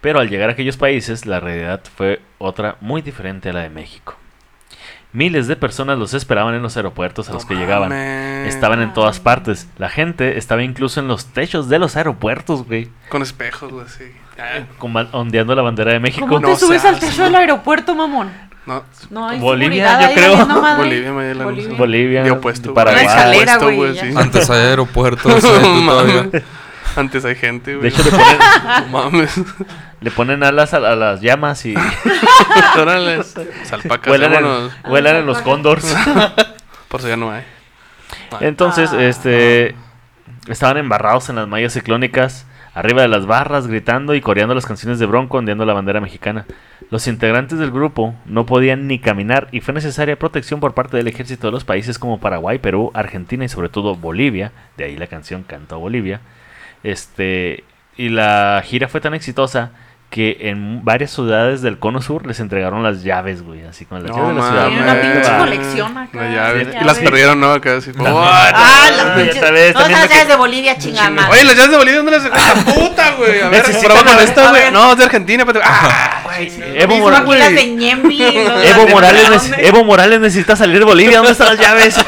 [0.00, 3.70] Pero al llegar a aquellos países, la realidad fue otra muy diferente a la de
[3.70, 4.16] México.
[5.12, 7.90] Miles de personas los esperaban en los aeropuertos a los que llegaban.
[7.92, 9.66] Estaban en todas partes.
[9.78, 12.90] La gente estaba incluso en los techos de los aeropuertos, güey.
[13.08, 14.04] Con espejos, güey, sí.
[14.78, 16.26] Como ondeando la bandera de México.
[16.26, 18.30] ¿Cómo te No subes al techo del aeropuerto, mamón?
[18.66, 20.46] No, No, hay Bolivia, yo creo.
[20.76, 21.44] Bolivia, Mayela.
[21.44, 21.78] Bolivia.
[21.78, 22.74] Bolivia, De opuesto.
[22.74, 23.06] Paraguay.
[23.06, 24.10] Escalera, güey, sí.
[24.14, 25.42] Antes hay aeropuertos.
[25.44, 26.42] eh.
[26.96, 27.88] Antes hay gente, De güey.
[27.88, 28.38] hecho, le ponen,
[28.80, 29.40] No mames.
[30.00, 31.74] le ponen alas a, a las llamas y
[32.78, 33.22] Órale.
[33.64, 35.84] Salpacas, vuelan en, vuelan en los cóndors.
[36.88, 37.42] Por eso ya no hay.
[38.40, 39.02] Entonces, Ah.
[39.04, 39.74] este
[40.48, 44.98] estaban embarrados en las mallas ciclónicas, arriba de las barras, gritando y coreando las canciones
[44.98, 46.46] de Bronco, ondeando la bandera mexicana.
[46.90, 51.08] Los integrantes del grupo no podían ni caminar y fue necesaria protección por parte del
[51.08, 54.52] ejército de los países como Paraguay, Perú, Argentina y sobre todo Bolivia.
[54.76, 56.20] De ahí la canción Canto a Bolivia.
[56.82, 57.64] Este
[57.96, 59.70] y la gira fue tan exitosa
[60.10, 64.10] que en varias ciudades del cono sur les entregaron las llaves, güey, así con las
[64.12, 64.68] No llaves de la ciudad.
[64.68, 66.18] una pinche colección acá.
[66.22, 66.66] Las llaves.
[66.72, 67.52] de Y las perdieron, ¿no?
[67.52, 67.90] Acá así.
[67.90, 68.06] What?
[68.06, 69.34] Ah, las Ah, pinches.
[69.34, 71.28] esta vez No, también esas de llaves de Bolivia, chingama.
[71.28, 72.72] Oye, las llaves de Bolivia, ¿dónde las sacaste?
[72.80, 73.40] puta, güey!
[73.40, 74.70] A ver, prueba con esta, güey.
[74.70, 75.60] No, es de Argentina, pero.
[75.64, 76.20] ¡Ah!
[76.24, 76.52] güey!
[76.76, 77.52] Evo Morales, las.
[77.62, 81.16] Evo Las Morales, Evo Morales necesita salir de Bolivia.
[81.16, 81.96] ¿Dónde están las llaves?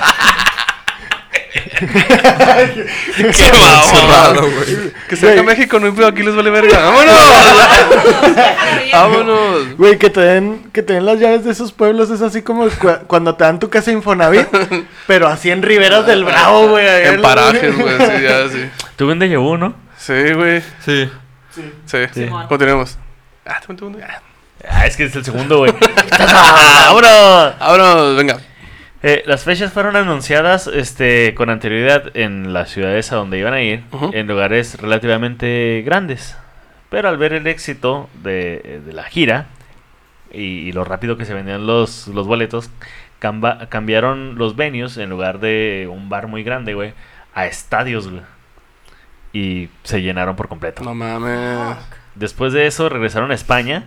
[1.78, 4.50] ¡Qué mamón!
[4.54, 4.92] güey.
[5.08, 6.78] Que se venga a México, no pedo, aquí les vale verga.
[6.84, 7.14] ¡Vámonos!
[8.92, 9.76] ¡Vámonos!
[9.76, 12.68] Güey, que te den, que te den las llaves de esos pueblos es así como
[12.68, 14.48] cu- cuando te dan tu casa Infonavit,
[15.06, 16.86] pero así en riberas del Bravo, güey.
[17.06, 18.68] En parajes, güey, sí, ya, sí.
[18.96, 19.74] Tuve un déjà vu, ¿no?
[19.96, 20.62] Sí, güey.
[20.84, 21.08] Sí.
[21.86, 21.98] Sí.
[22.12, 22.46] Simón.
[22.48, 22.98] Continuemos.
[23.46, 23.98] Ah, un segundo.
[24.06, 24.20] Ah.
[24.68, 25.72] Ah, es que es el segundo, güey.
[26.18, 27.58] ¡Vámonos!
[27.58, 28.38] Vámonos, venga.
[29.08, 33.62] Eh, las fechas fueron anunciadas este, con anterioridad en las ciudades a donde iban a
[33.62, 36.36] ir, en lugares relativamente grandes.
[36.90, 39.46] Pero al ver el éxito de, de la gira
[40.30, 42.70] y, y lo rápido que se vendían los, los boletos,
[43.18, 46.92] camba- cambiaron los venues en lugar de un bar muy grande, güey,
[47.32, 48.22] a estadios, güey.
[49.32, 50.82] Y se llenaron por completo.
[50.82, 51.78] No mames.
[52.14, 53.86] Después de eso regresaron a España,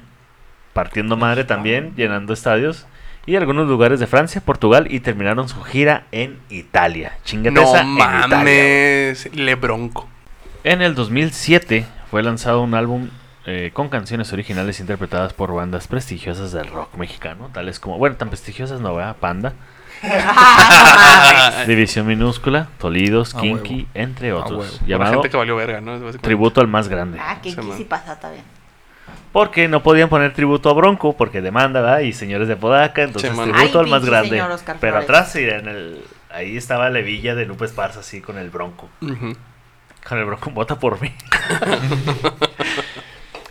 [0.73, 2.87] partiendo madre también, llenando estadios.
[3.25, 7.17] Y algunos lugares de Francia, Portugal y terminaron su gira en Italia.
[7.23, 9.29] Chingate No esa, en Italia, mames.
[9.35, 10.07] Le bronco.
[10.63, 13.09] En el 2007 fue lanzado un álbum
[13.45, 18.29] eh, con canciones originales interpretadas por bandas prestigiosas del rock mexicano, tales como, bueno, tan
[18.29, 19.15] prestigiosas no, ¿verdad?
[19.19, 19.53] Panda,
[21.67, 23.87] División Minúscula, Tolidos, Ah, Kinky, huevo.
[23.93, 24.79] entre Ah, otros.
[24.81, 25.99] La Llamado gente que valió verga, ¿no?
[26.11, 27.17] Tributo al más grande.
[27.19, 28.43] Ah, que Sí, pasa, está bien.
[29.31, 31.99] Porque no podían poner tributo a Bronco, porque demanda, ¿verdad?
[31.99, 34.29] Y señores de Podaca, entonces Sí, tributo Ay, al más grande.
[34.29, 38.19] señor Oscar Pero atrás, sí, en el, ahí estaba la villa de Lupe Esparza, así
[38.21, 38.89] con el Bronco.
[39.01, 39.33] Ujú.
[40.07, 41.13] Con el Bronco, vota por mí.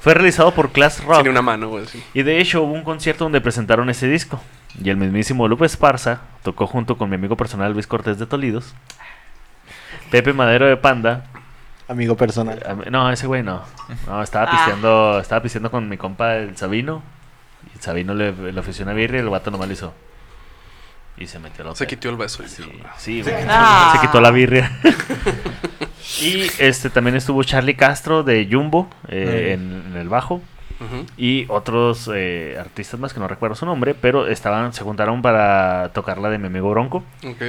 [0.01, 1.17] Fue realizado por Class Rock.
[1.17, 1.87] Tiene una mano, güey.
[1.87, 2.03] sí.
[2.15, 4.41] Y de hecho hubo un concierto donde presentaron ese disco.
[4.83, 8.75] Y el mismísimo Lupe Esparza tocó junto con mi amigo personal Luis Cortés de Tolidos.
[10.11, 11.25] Pepe Madero de Panda.
[11.91, 12.63] Amigo personal.
[12.77, 13.63] mí- No, ese güey no.
[14.07, 14.51] No, estaba Ah.
[14.53, 17.03] pisteando, estaba pisteando con mi compa el Sabino.
[17.73, 19.93] Y el Sabino le, le ofreció una birria y el vato nomás le hizo.
[21.19, 22.43] Y se metió la Se quitó el beso.
[22.43, 23.35] y Sí, güey.
[23.49, 23.93] Ah.
[23.95, 24.71] Se quitó la birria.
[26.23, 30.41] y este también estuvo Charlie Castro de Jumbo eh, en, en el bajo.
[31.19, 35.91] Y otros eh, artistas más que no recuerdo su nombre, pero estaban, se juntaron para
[35.93, 37.05] tocar la de mi amigo Bronco.
[37.23, 37.43] Ok.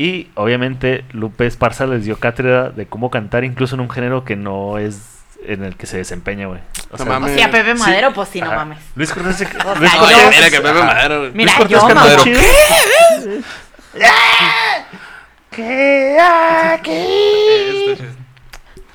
[0.00, 4.36] Y obviamente Lupe Esparza les dio cátedra de cómo cantar, incluso en un género que
[4.36, 6.60] no es en el que se desempeña, güey.
[6.90, 7.32] O No sea, mames.
[7.32, 7.78] O sea, Pepe sí.
[7.80, 8.56] Madero, pues sí, no Ajá.
[8.58, 8.78] mames.
[8.94, 9.34] Luis Cortés.
[9.34, 10.82] se- sea, Luis yo- Cortés- Oye, mira que Pepe.
[10.84, 11.30] Madero.
[11.34, 12.24] Mira, Cortés yo, Cantadero.
[12.24, 12.38] mamá.
[15.50, 17.96] ¿Qué aquí?
[17.98, 18.04] Sí.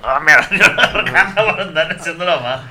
[0.04, 2.62] Ah, me arruinó la garganta por andar haciendo la más.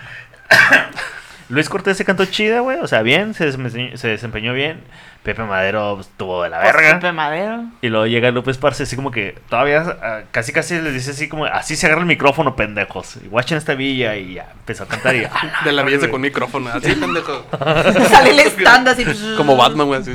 [1.52, 2.78] Luis Cortés se cantó chida, güey.
[2.80, 4.80] O sea, bien, se desempeñó, se desempeñó bien.
[5.22, 6.94] Pepe Madero pues, tuvo de la Pues, verga.
[6.94, 7.64] Pepe Madero.
[7.82, 11.28] Y luego llega López Parce, así como que todavía ah, casi casi les dice así
[11.28, 13.18] como, así se agarra el micrófono, pendejos.
[13.22, 16.10] Y guachen esta villa y ya empezó a cantar y ¡ala, De la belleza güey!
[16.12, 16.70] con micrófono.
[16.70, 17.46] Así, pendejo.
[18.08, 19.04] Sale el stand así.
[19.36, 20.00] Como Batman, güey.
[20.00, 20.12] Así.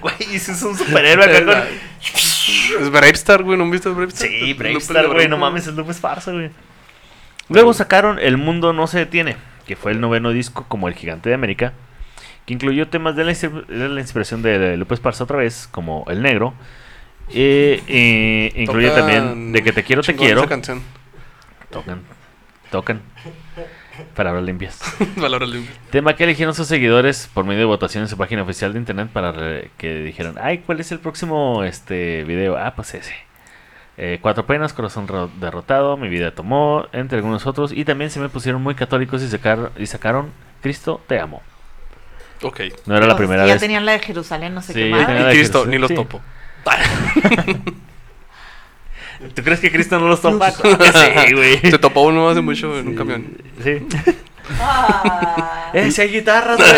[0.00, 1.58] Güey, ese es un superhéroe acá con...
[2.82, 3.58] Es Bravestar, güey.
[3.58, 4.28] ¿No han visto Bravestar?
[4.28, 6.50] Sí, López Bravestar, de güey, no mames, es López Parce, güey.
[7.50, 9.36] Luego sacaron El Mundo No Se Detiene,
[9.66, 11.72] que fue el noveno disco como El Gigante de América,
[12.46, 16.22] que incluyó temas de la, de la inspiración de, López Parce otra vez, como El
[16.22, 16.54] Negro.
[17.28, 20.40] Y, y incluye Tocan también De Que Te Quiero, Te Quiero.
[20.40, 20.82] Esa canción.
[21.70, 22.02] Tocan,
[22.70, 23.02] tocan.
[24.14, 24.80] Palabras limpias.
[25.16, 25.74] Valor limpio.
[25.90, 29.08] Tema que eligieron sus seguidores por medio de votación en su página oficial de internet
[29.12, 32.56] para que dijeron, ay, ¿cuál es el próximo este video?
[32.56, 33.14] Ah, pues ese.
[34.02, 37.70] Eh, Cuatro penas, corazón ro- derrotado, mi vida tomó, entre algunos otros.
[37.70, 40.30] Y también se me pusieron muy católicos y, sacar- y sacaron
[40.62, 41.42] Cristo, te amo.
[42.42, 42.60] Ok.
[42.86, 43.60] No era la pues, primera ya vez.
[43.60, 45.34] tenían la de Jerusalén, no sé Sí, qué ya más.
[45.34, 45.94] Y Cristo, ni los sí.
[45.94, 46.22] topo.
[49.34, 50.30] ¿Tú crees que Cristo no los que
[51.28, 51.58] sí, güey.
[51.60, 53.26] Se topó uno hace mucho en un camión.
[53.62, 53.86] Sí.
[54.58, 55.70] Ah.
[55.74, 56.58] Eh, si hay guitarras.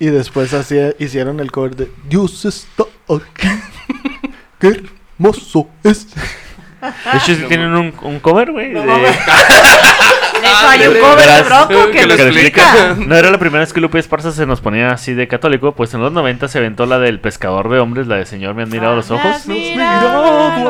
[0.00, 3.46] Y después así hicieron el cover de Dios está aquí.
[5.18, 6.06] Hermoso es.
[6.12, 8.72] De hecho, sí tienen un, un cover, güey.
[8.72, 12.62] de- De hecho, hay un cover de Bronco que que lo explica.
[12.88, 13.06] explica.
[13.06, 15.94] No era la primera vez que Lupe Esparza se nos ponía así de católico, pues
[15.94, 18.68] en los 90 se aventó la del pescador de hombres, la de Señor me han
[18.68, 19.42] mirado los ojos.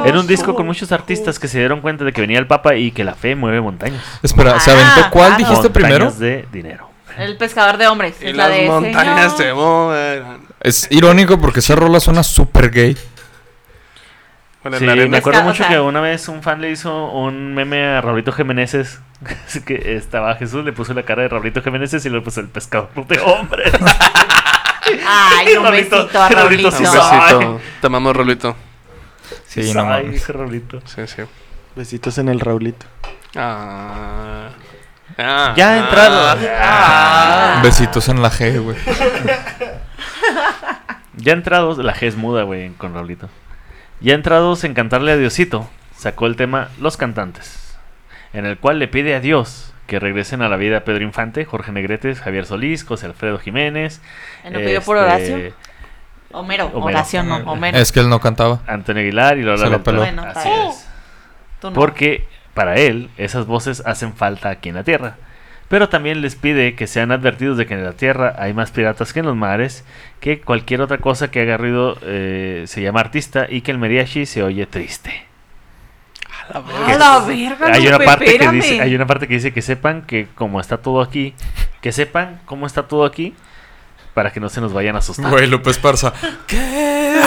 [0.04, 2.74] Era un disco con muchos artistas que se dieron cuenta de que venía el Papa
[2.74, 4.02] y que la fe mueve montañas.
[4.22, 5.44] Espera, ¿se Ah, aventó cuál claro.
[5.48, 6.04] dijiste primero?
[6.06, 6.88] Montañas de dinero.
[7.16, 8.16] El pescador de hombres.
[8.20, 9.56] Y es la las de montañas se señor.
[9.86, 10.22] mueven.
[10.60, 12.96] Es irónico porque esa rola suena súper gay.
[14.62, 17.52] Bueno, Sí, me acuerdo o mucho sea- que una vez un fan le hizo un
[17.54, 19.00] meme a Raulito Jiménez
[19.66, 22.88] que estaba Jesús, le puso la cara de Raulito Jiménez y le puso el pescador
[23.08, 23.72] de hombres.
[25.06, 26.70] Ay, un Raulito- besito a Raulito Raulito.
[26.70, 27.60] sí Un besito.
[27.80, 28.56] Te amamos, Rolito.
[29.46, 30.28] Sí, no Ay, mames.
[30.28, 30.80] Raulito.
[30.86, 31.22] Sí, sí.
[31.74, 32.86] Besitos en el Raulito.
[33.34, 34.48] Ah.
[35.18, 35.52] Ah.
[35.56, 36.38] Ya entrado.
[36.60, 37.60] Ah.
[37.64, 38.76] Besitos en la G, güey.
[41.14, 43.28] Ya entrados, la G es muda, güey, con Raulito.
[44.02, 47.78] Ya entrados en cantarle a Diosito, sacó el tema Los Cantantes,
[48.32, 51.70] en el cual le pide a Dios que regresen a la vida Pedro Infante, Jorge
[51.70, 54.00] Negretes, Javier Solís, José Alfredo Jiménez.
[54.50, 55.54] ¿No pidió por este, oración?
[56.32, 56.84] Homero, Homero.
[56.84, 57.78] oración no, Homero.
[57.78, 58.60] Es que él no cantaba.
[58.66, 59.98] Antonio Aguilar y Lola Se lo peló.
[59.98, 60.68] Bueno, Así está bien.
[60.68, 60.88] es.
[61.60, 61.74] Tú no.
[61.74, 65.14] Porque para él esas voces hacen falta aquí en la tierra.
[65.72, 69.14] Pero también les pide que sean advertidos de que en la tierra hay más piratas
[69.14, 69.86] que en los mares,
[70.20, 74.26] que cualquier otra cosa que haga ruido eh, se llama artista y que el mariachi
[74.26, 75.24] se oye triste.
[76.50, 76.60] A
[76.98, 80.28] la verga, hay una parte que dice, hay una parte que dice que sepan que
[80.34, 81.32] como está todo aquí,
[81.80, 83.34] que sepan cómo está todo aquí
[84.12, 85.30] para que no se nos vayan a asustar.
[85.30, 86.12] Güey, López Parza.
[86.46, 86.58] ¿Qué?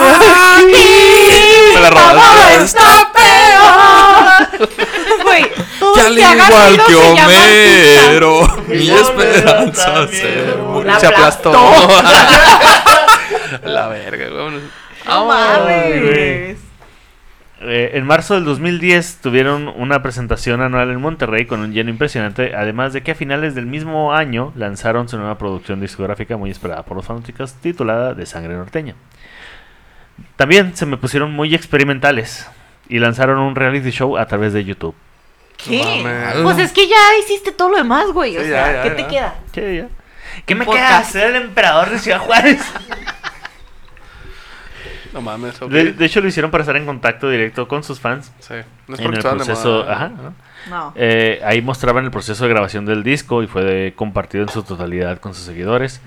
[1.74, 2.62] Me la Todo robaste.
[2.62, 4.68] está peor.
[5.40, 10.90] Güey, todo Que el al que haga igual que Homero, mi esperanza se murió.
[10.90, 11.52] La Se aplastó.
[13.64, 14.36] la verga, güey.
[14.36, 14.62] vámonos.
[15.06, 16.56] Ay.
[17.62, 22.54] Eh, en marzo del 2010 tuvieron una presentación anual en Monterrey con un lleno impresionante,
[22.54, 26.82] además de que a finales del mismo año lanzaron su nueva producción discográfica muy esperada
[26.84, 28.94] por los fanáticos titulada De Sangre Norteña.
[30.36, 32.46] También se me pusieron muy experimentales
[32.88, 34.94] y lanzaron un reality show a través de YouTube.
[35.56, 36.02] ¿Qué?
[36.04, 36.36] mames.
[36.42, 38.36] Pues es que ya hiciste todo lo demás, güey.
[38.36, 38.96] O Sí, sea, ya, ya, ¿qué ya.
[38.96, 39.34] te queda?
[39.52, 39.88] ¿Qué, ya?
[40.44, 41.12] ¿Qué me Podcast.
[41.12, 41.22] queda?
[41.24, 42.60] Ser el emperador de Ciudad Juárez.
[45.12, 45.58] No mames.
[45.70, 48.30] De, de hecho, lo hicieron para estar en contacto directo con sus fans.
[48.38, 48.52] Sí.
[48.86, 49.88] No es en porque el de proceso.
[49.88, 50.34] Ajá, ¿no?
[50.68, 50.92] No.
[50.94, 54.62] Eh, ahí mostraban el proceso de grabación del disco y fue de- compartido en su
[54.62, 56.02] totalidad con sus seguidores.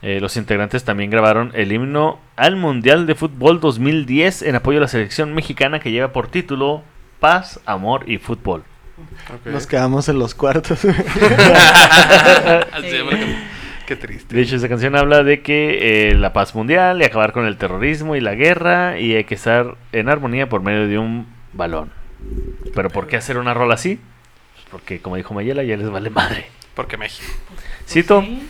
[0.00, 4.82] Eh, los integrantes también grabaron el himno al Mundial de Fútbol 2010 en apoyo a
[4.82, 6.82] la selección mexicana que lleva por título
[7.18, 8.64] Paz, Amor y Fútbol.
[9.44, 10.80] Nos quedamos en los cuartos.
[13.86, 14.36] Qué triste.
[14.36, 17.56] De hecho, esa canción habla de que eh, la paz mundial y acabar con el
[17.56, 21.90] terrorismo y la guerra y hay que estar en armonía por medio de un balón.
[22.74, 23.98] Pero ¿por qué hacer una rola así?
[24.54, 26.46] Pues porque, como dijo Mayela, ya les vale madre.
[26.74, 27.26] Porque México.
[27.88, 28.48] Cito, Sí.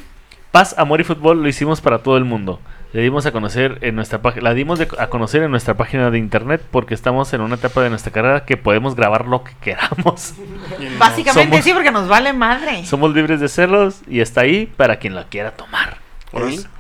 [0.51, 2.61] paz, amor y fútbol lo hicimos para todo el mundo.
[2.93, 6.11] Le dimos a conocer en nuestra página, la dimos de- a conocer en nuestra página
[6.11, 9.53] de internet porque estamos en una etapa de nuestra carrera que podemos grabar lo que
[9.61, 10.35] queramos.
[10.99, 12.85] Básicamente Somos- sí, porque nos vale madre.
[12.87, 15.99] Somos libres de hacerlos y está ahí para quien la quiera tomar.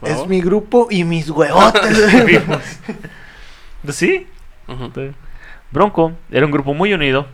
[0.03, 1.99] Es, mi grupo y mis huevotes.
[3.88, 4.27] Sí.
[5.70, 7.27] Bronco era un grupo muy unido.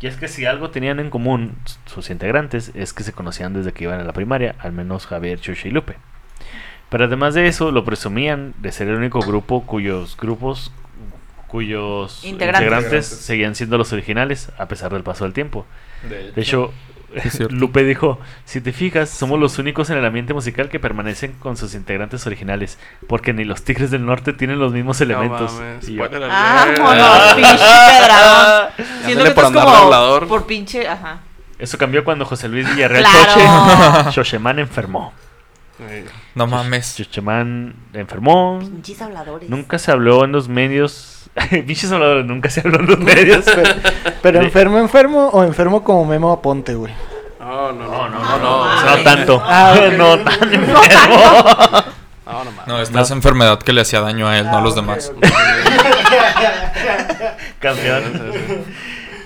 [0.00, 3.72] Y es que si algo tenían en común sus integrantes es que se conocían desde
[3.72, 5.96] que iban a la primaria, al menos Javier, Chucha y Lupe.
[6.88, 10.70] Pero además de eso, lo presumían de ser el único grupo cuyos grupos,
[11.48, 12.62] cuyos Integrantes.
[12.64, 15.66] integrantes, seguían siendo los originales a pesar del paso del tiempo.
[16.08, 16.72] De hecho.
[17.50, 21.56] Lupe dijo, si te fijas, somos los únicos en el ambiente musical que permanecen con
[21.56, 25.52] sus integrantes originales, porque ni los Tigres del Norte tienen los mismos elementos.
[25.54, 26.78] No mames, Y yo, spoiler alert.
[26.78, 29.04] Vámonos, pinche.
[29.06, 31.20] Siento que por como por pinche, ajá.
[31.58, 34.10] Eso cambió cuando José Luis Villarreal Claro.
[34.10, 35.14] Chocheman enfermó.
[36.34, 36.96] No mames.
[36.96, 38.58] Chocheman enfermó.
[38.60, 39.48] Pinches habladores.
[39.50, 41.30] Nunca se habló en los medios.
[41.50, 43.44] Pinches habladores, nunca se habló en los medios.
[44.22, 46.94] pero, enfermo, enfermo o enfermo como Memo Aponte, güey.
[47.38, 49.38] No, no, no, no, no, no, tanto.
[49.38, 50.82] No tan enfermo.
[52.26, 52.66] no, no, mames.
[52.66, 55.12] No, esta es enfermedad que le hacía daño a él, no a los Ah, demás.
[57.60, 58.64] Campeón.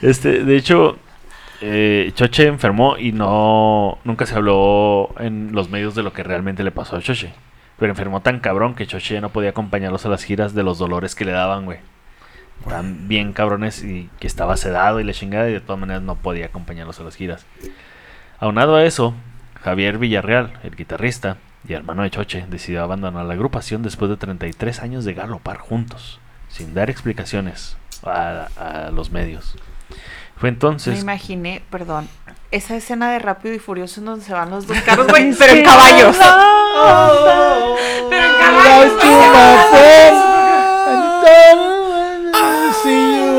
[0.03, 0.97] Este, de hecho,
[1.61, 6.65] eh, Choche enfermó y no nunca se habló en los medios de lo que realmente
[6.65, 7.33] le pasó a Choche.
[7.79, 10.79] Pero enfermó tan cabrón que Choche ya no podía acompañarlos a las giras de los
[10.79, 11.79] dolores que le daban, güey.
[12.61, 16.17] Estaban bien cabrones y que estaba sedado y la chingada y de todas maneras no
[16.17, 17.47] podía acompañarlos a las giras.
[18.39, 19.15] Aunado a eso,
[19.63, 24.81] Javier Villarreal, el guitarrista y hermano de Choche, decidió abandonar la agrupación después de 33
[24.81, 29.57] años de galopar juntos, sin dar explicaciones a, a los medios.
[30.41, 31.01] Fue Me entonces...
[31.01, 32.09] imaginé, perdón,
[32.51, 35.53] esa escena de Rápido y Furioso en donde se van los dos carros, güey, pero
[35.53, 36.17] en caballos.
[38.09, 38.93] pero en caballos.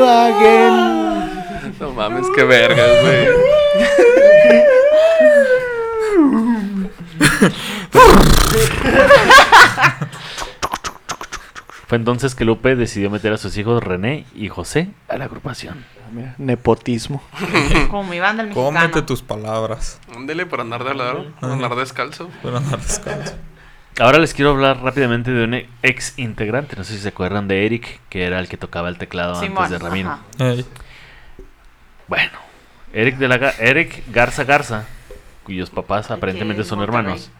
[0.04, 1.74] Again.
[1.80, 3.28] No mames, qué vergas, güey.
[11.92, 15.84] Fue entonces que Lupe decidió meter a sus hijos René y José a la agrupación.
[16.10, 17.22] Mira, nepotismo.
[17.90, 18.64] Como mi banda el mexicano.
[18.78, 20.00] Cómete tus palabras.
[20.16, 22.30] Ándele por andar de hablador, por andar descalzo.
[22.42, 23.34] Descanso.
[24.00, 25.52] Ahora les quiero hablar rápidamente de un
[25.82, 28.96] ex integrante, no sé si se acuerdan de Eric, que era el que tocaba el
[28.96, 30.18] teclado Simón, antes de Ramiro.
[32.08, 32.38] Bueno,
[32.94, 34.86] Eric, de la Ga- Eric Garza Garza,
[35.44, 37.30] cuyos papás aparentemente son hermanos,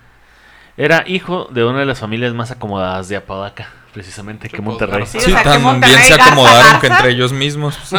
[0.77, 4.67] era hijo de una de las familias más acomodadas de Apodaca, precisamente que Sí, pues,
[4.67, 5.07] Monterrey.
[5.07, 7.79] Sí, Sí, o sea, que tan Monterrey, bien se Garza, acomodaron que entre ellos mismos.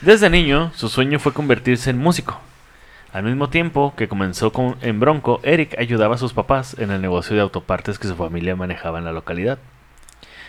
[0.00, 2.40] Desde niño, su sueño fue convertirse en músico.
[3.12, 7.00] Al mismo tiempo que comenzó con, en Bronco, Eric ayudaba a sus papás en el
[7.00, 9.58] negocio de autopartes que su familia manejaba en la localidad.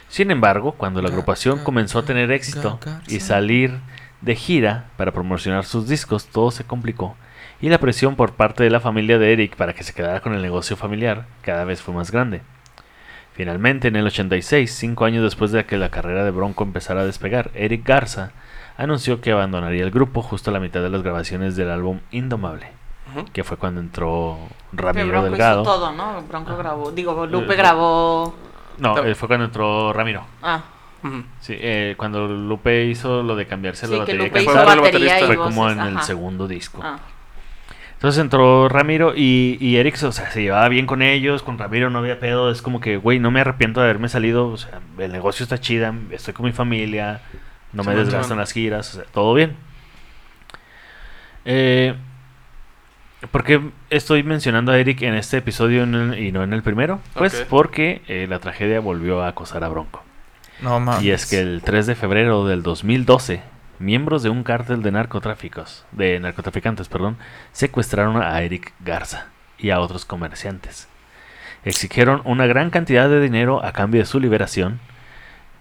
[0.10, 3.80] Sin embargo, cuando la agrupación comenzó a tener éxito y salir
[4.22, 7.16] de gira para promocionar sus discos, todo se complicó
[7.62, 10.34] y la presión por parte de la familia de Eric para que se quedara con
[10.34, 12.42] el negocio familiar cada vez fue más grande.
[13.40, 17.06] Finalmente, en el 86, cinco años después de que la carrera de Bronco empezara a
[17.06, 18.34] despegar, Eric Garza
[18.76, 22.68] anunció que abandonaría el grupo justo a la mitad de las grabaciones del álbum Indomable,
[23.32, 24.38] que fue cuando entró
[24.74, 25.64] Ramiro Bronco hizo Delgado.
[25.64, 26.22] todo, ¿no?
[26.24, 28.36] Bronco grabó, digo, Lupe Eh, grabó.
[28.78, 30.26] No, eh, fue cuando entró Ramiro.
[30.42, 30.62] Ah.
[31.40, 35.24] Sí, eh, cuando Lupe hizo lo de cambiarse sí, la batería Lupe hizo batería y
[35.24, 35.56] fue voces.
[35.56, 36.82] como en el segundo disco.
[36.84, 37.00] Ah.
[38.00, 41.90] Entonces entró Ramiro y, y Eric, o sea, se llevaba bien con ellos, con Ramiro
[41.90, 44.80] no había pedo, es como que, güey, no me arrepiento de haberme salido, o sea,
[44.98, 47.20] el negocio está chida, estoy con mi familia,
[47.74, 47.92] no me
[48.32, 49.58] en las giras, o sea, todo bien.
[51.44, 51.94] Eh,
[53.32, 56.64] ¿Por qué estoy mencionando a Eric en este episodio en el- y no en el
[56.64, 57.02] primero?
[57.16, 60.04] Pues porque eh, la tragedia volvió a acosar a Bronco.
[60.62, 61.04] No mames.
[61.04, 63.42] Y es que el 3 de febrero del 2012,
[63.80, 67.18] miembros de un cártel de narcotráficos, de narcotraficantes, perdón,
[67.52, 69.28] secuestraron a Eric Garza
[69.58, 70.88] y a otros comerciantes.
[71.66, 74.80] Exigieron una gran cantidad de dinero a cambio de su liberación.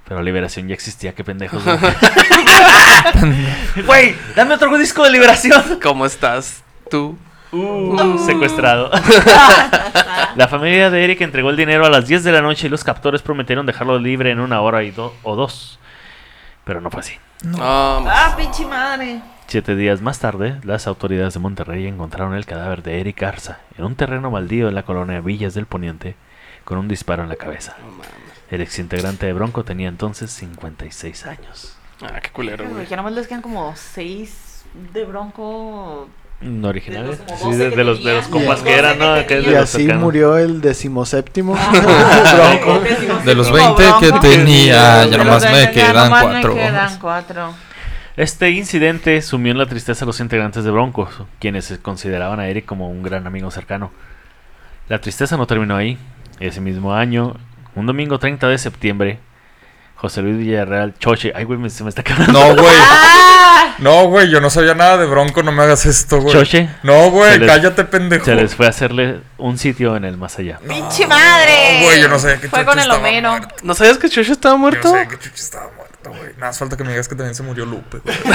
[0.05, 1.63] Pero la liberación ya existía, qué pendejos.
[3.87, 4.15] güey.
[4.35, 5.79] Dame otro disco de liberación.
[5.83, 7.19] ¿Cómo estás tú?
[7.51, 8.91] Uh, secuestrado.
[10.37, 12.85] la familia de Eric entregó el dinero a las 10 de la noche y los
[12.85, 15.79] captores prometieron dejarlo libre en una hora y do- o dos.
[16.65, 17.15] Pero no fue así.
[17.45, 19.21] No, Ah, pinche madre.
[19.47, 23.85] Siete días más tarde, las autoridades de Monterrey encontraron el cadáver de Eric Garza en
[23.85, 26.17] un terreno baldío en la colonia Villas del Poniente
[26.65, 27.77] con un disparo en la cabeza.
[27.81, 28.05] no mames.
[28.51, 31.77] El exintegrante de Bronco tenía entonces 56 años.
[32.03, 32.87] Ah, qué culero, Güey.
[32.87, 36.09] Ya nomás les quedan como seis de bronco.
[36.41, 37.19] ¿No originales?
[37.19, 39.17] De los Sí, de, 12 de los, de los compas que eran, ¿no?
[39.17, 40.03] 12 que Y así cercanos.
[40.03, 41.57] murió el decimoséptimo.
[41.59, 42.81] Ah, Bronco.
[43.25, 47.55] De los 20 que tenía, ya nomás me quedan cuatro.
[48.17, 51.09] Este incidente sumió en la tristeza a los integrantes de Broncos,
[51.39, 53.93] quienes se consideraban a Eric como un gran amigo cercano.
[54.89, 55.99] La tristeza no terminó ahí.
[56.41, 57.35] Ese mismo año,
[57.75, 59.19] un domingo 30 de septiembre,
[60.01, 62.33] José Luis Villarreal Choche, ay güey, me- se me está quedando.
[62.33, 62.75] No, güey.
[62.79, 63.75] ¡Ah!
[63.79, 66.33] No, güey, yo no sabía nada de Bronco, no me hagas esto, güey.
[66.33, 66.69] Choche.
[66.85, 68.25] No, güey, cállate, pendejo.
[68.25, 70.59] Se les fue a hacerle un sitio en el más allá.
[70.67, 71.81] ¡Pinche madre!
[71.81, 73.31] No, güey, yo no sabía que Fue Choche con el estaba Homero.
[73.31, 73.55] muerto.
[73.63, 74.93] ¿No sabías que Chucho estaba Yo muerto?
[74.93, 76.33] sé que Chucho estaba muerto, güey.
[76.35, 78.17] Nada más falta que me digas que también se murió Lupe, güey.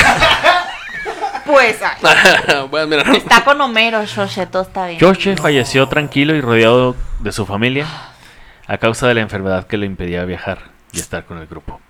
[1.45, 4.97] Pues, ay, bueno, mira, está con Homero, Shoshe, todo está bien.
[4.99, 7.85] Choche falleció tranquilo y rodeado de su familia
[8.65, 10.59] a causa de la enfermedad que le impedía viajar
[10.93, 11.81] y estar con el grupo.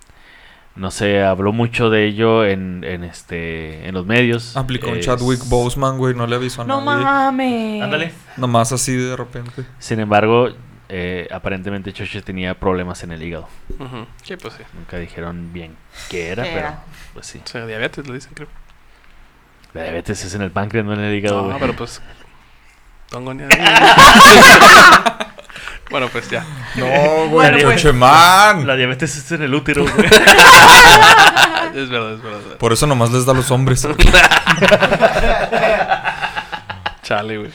[0.75, 4.57] No se habló mucho de ello en, en este en los medios.
[4.57, 7.03] Aplicó un Es- Chadwick Boseman, güey, no le avisó a No nadie.
[7.03, 7.83] mames.
[7.83, 8.13] Ándale.
[8.37, 9.65] Nomás así de repente.
[9.77, 10.49] Sin embargo,
[10.89, 13.47] eh, aparentemente Choche tenía problemas en el hígado.
[13.77, 14.07] Ujú.
[14.23, 14.63] Sí, pues sí.
[14.73, 15.75] Nunca dijeron bien
[16.09, 16.83] qué era, ¿Qué pero era?
[17.13, 17.39] pues sí.
[17.43, 18.47] O sea, diabetes lo dicen, creo.
[19.75, 21.47] La diabetes es en el páncreas, no en el hígado.
[21.51, 22.01] No, pero pues.
[23.11, 23.43] Tongo ni
[25.89, 26.45] Bueno, pues ya.
[26.75, 27.93] No, güey, Bueno, pues.
[27.93, 28.65] Man.
[28.65, 29.93] La diabetes es en el útero, güey.
[31.73, 32.39] Es verdad, es verdad.
[32.39, 32.57] es verdad.
[32.59, 33.81] Por eso nomás les da a los hombres.
[37.03, 37.51] Chale, güey.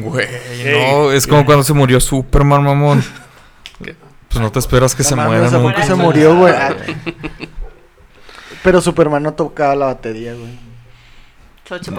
[0.00, 3.02] Güey, Ey, no, es como cuando se murió Superman, mamón.
[3.82, 3.96] ¿Qué?
[4.28, 5.74] Pues no te esperas que se No muera mames, ¿a nunca.
[5.76, 6.54] poco se murió, güey.
[8.62, 10.58] Pero Superman no tocaba la batería, güey.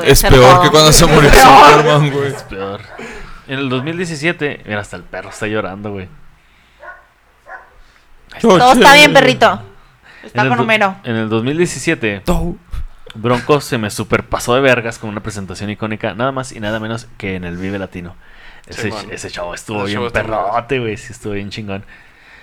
[0.06, 0.62] Es peor todo.
[0.62, 1.30] que cuando se murió.
[1.34, 2.34] Superman, güey.
[2.50, 2.82] Peor.
[3.50, 6.08] En el 2017, mira, hasta el perro está llorando, güey.
[8.40, 9.60] Todo está bien, perrito.
[10.24, 10.96] Está En con Homero.
[11.04, 12.22] En el 2017,
[13.16, 17.08] Bronco se me superpasó de vergas con una presentación icónica, nada más y nada menos
[17.18, 18.16] que en el Vive Latino.
[18.68, 21.84] Ese, ese show estuvo Ese bien show perrote, güey, sí estuvo bien chingón.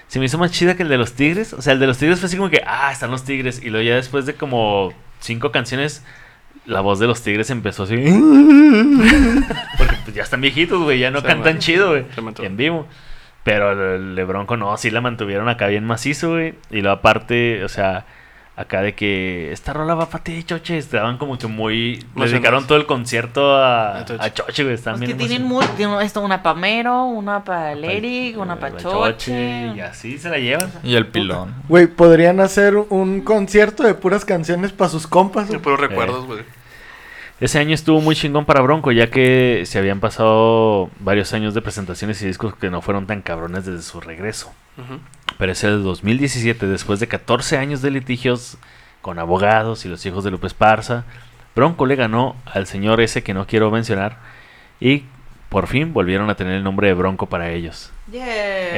[0.08, 1.52] Se me hizo más chida que el de los Tigres.
[1.52, 3.62] O sea, el de los Tigres fue así como que, ah, están los Tigres.
[3.62, 6.02] Y luego ya después de como cinco canciones,
[6.66, 7.94] la voz de los Tigres empezó así.
[9.78, 12.04] Porque pues, ya están viejitos, güey, ya no Se cantan man- chido, güey,
[12.38, 12.86] en vivo.
[13.44, 16.54] Pero el Bronco no, sí la mantuvieron acá bien macizo, güey.
[16.70, 18.04] Y luego aparte, o sea,
[18.56, 20.78] acá de que esta rola va para ti, Choche.
[20.78, 22.02] Estaban como que muy...
[22.16, 24.62] Le dedicaron todo el concierto a, A Choche.
[24.64, 24.74] güey.
[24.74, 25.64] Están Es bien que tienen muy,
[26.02, 29.72] esto, una para Mero, una para el Pa- Eric, una para pa' Choche.
[29.76, 30.72] Y así se la llevan.
[30.82, 31.54] Y el pilón.
[31.68, 35.48] Güey, podrían hacer un concierto de puras canciones para sus compas.
[35.50, 36.40] De puros recuerdos, güey.
[37.38, 41.60] Ese año estuvo muy chingón para Bronco, ya que se habían pasado varios años de
[41.60, 44.54] presentaciones y discos que no fueron tan cabrones desde su regreso.
[45.38, 48.56] Pero es el 2017, después de 14 años de litigios
[49.02, 51.04] con abogados y los hijos de Lupe Esparza,
[51.54, 54.16] Bronco le ganó al señor ese que no quiero mencionar
[54.80, 55.04] y
[55.48, 57.92] por fin volvieron a tener el nombre de Bronco para ellos.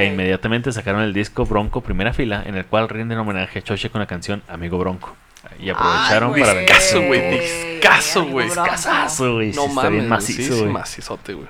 [0.01, 3.89] E inmediatamente sacaron el disco Bronco Primera Fila, en el cual rinden homenaje a Choche
[3.89, 5.15] con la canción Amigo Bronco.
[5.59, 7.39] Y aprovecharon Ay, para vender Discazo, güey.
[7.39, 8.49] Discazo, Amigo güey.
[8.49, 8.69] Bronco.
[8.69, 9.47] Casazo, güey.
[9.47, 9.91] No sí, está mames.
[9.91, 10.71] bien macizo, sí, sí, güey.
[10.71, 11.47] macizote, güey.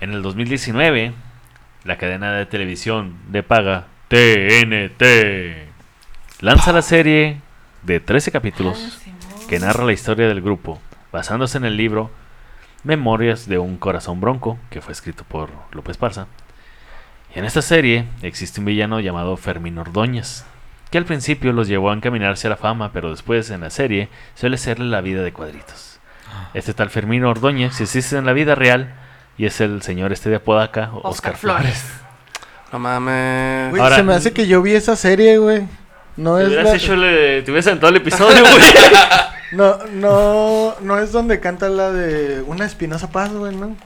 [0.00, 1.12] En el 2019,
[1.84, 5.02] la cadena de televisión de paga TNT
[6.40, 7.40] lanza la serie
[7.82, 8.98] de 13 capítulos
[9.48, 10.80] que narra la historia del grupo,
[11.12, 12.10] basándose en el libro
[12.82, 16.26] Memorias de un corazón bronco, que fue escrito por López Parza.
[17.34, 20.44] Y en esta serie existe un villano llamado Fermín Ordóñez,
[20.94, 24.08] que al principio los llevó a encaminarse a la fama, pero después en la serie
[24.36, 25.98] suele serle la vida de cuadritos.
[26.54, 28.94] Este tal Fermín Ordóñez existe en la vida real
[29.36, 31.78] y es el señor este de Apodaca, Oscar, Oscar Flores.
[31.78, 31.84] Flores.
[32.72, 33.70] No mames.
[33.70, 35.66] Güey, Ahora- se me hace que yo vi esa serie, güey.
[36.16, 38.62] No Te es hubieras la- hecho el- te hubieras sentado el episodio, güey.
[39.50, 43.76] No, no, no es donde canta la de una espinosa paz, güey, ¿no?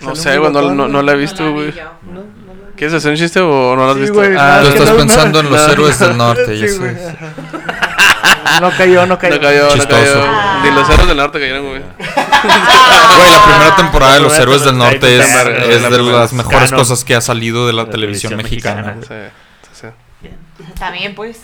[0.00, 1.72] No sé, güey, no, no, no la he visto, güey.
[1.72, 1.82] yo.
[2.02, 2.51] No, no, no.
[2.76, 4.14] ¿Quieres hacer un chiste o no lo has Sí, visto?
[4.14, 5.72] güey, ah, Tú estás no- pensando en los no.
[5.72, 7.08] héroes del norte, ya Sí, güey, sé.
[7.08, 8.60] ajá.
[8.60, 9.34] No cayó, no cayó.
[9.36, 9.96] no cayó, no Chistoso.
[9.96, 10.62] cayó.
[10.62, 11.82] Ni los héroes del norte cayeron, güey.
[12.42, 17.14] Güey, la primera temporada de Los Héroes del Norte es, de las mejores cosas que
[17.14, 18.96] ha salido de la La televisión televisión mexicana.
[19.06, 19.86] sí, sí.
[20.78, 21.42] También, pues.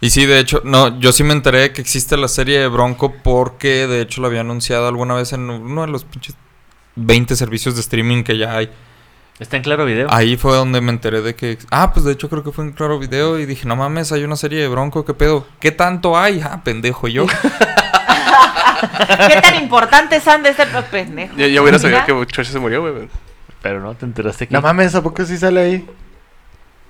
[0.00, 3.12] Y sí, de hecho, no, yo sí me enteré que existe la serie de Bronco
[3.22, 6.34] porque de hecho la había anunciado alguna vez en uno de los pinches
[6.96, 8.70] 20 servicios de streaming que ya hay.
[9.38, 10.08] Está en claro video.
[10.10, 11.58] Ahí fue donde me enteré de que...
[11.70, 14.24] Ah, pues de hecho creo que fue en Claro Video y dije, no mames, hay
[14.24, 15.46] una serie de Bronco, ¿qué pedo?
[15.60, 16.40] ¿Qué tanto hay?
[16.40, 17.26] Ah, pendejo, yo.
[19.28, 21.36] ¿Qué tan importantes han de ser los pendejos?
[21.36, 23.08] Yo, yo hubiera sabido que Choche se murió, güey.
[23.62, 24.54] Pero no, te enteraste que.
[24.54, 25.86] No mames, ¿a poco sí sale ahí?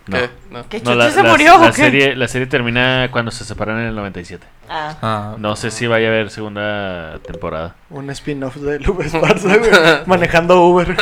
[0.08, 0.18] No.
[0.18, 0.30] ¿Qué?
[0.50, 0.68] No.
[0.68, 1.82] ¿Que No, Chucho la, se la- murió la o qué?
[1.82, 4.44] serie, la serie termina cuando se separan en el 97.
[4.68, 4.96] Ah.
[5.02, 7.74] Ah, No sé si vaya a haber segunda temporada.
[7.90, 9.70] Un spin-off de Lupe Esparza, güey.
[10.06, 10.96] manejando Uber.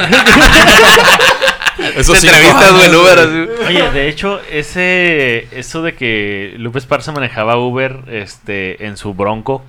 [1.97, 3.65] Eso sí, entrevistas, güey, Uber, así.
[3.69, 9.63] Oye, de hecho, ese eso de que Lupe Esparza manejaba Uber este, en su Bronco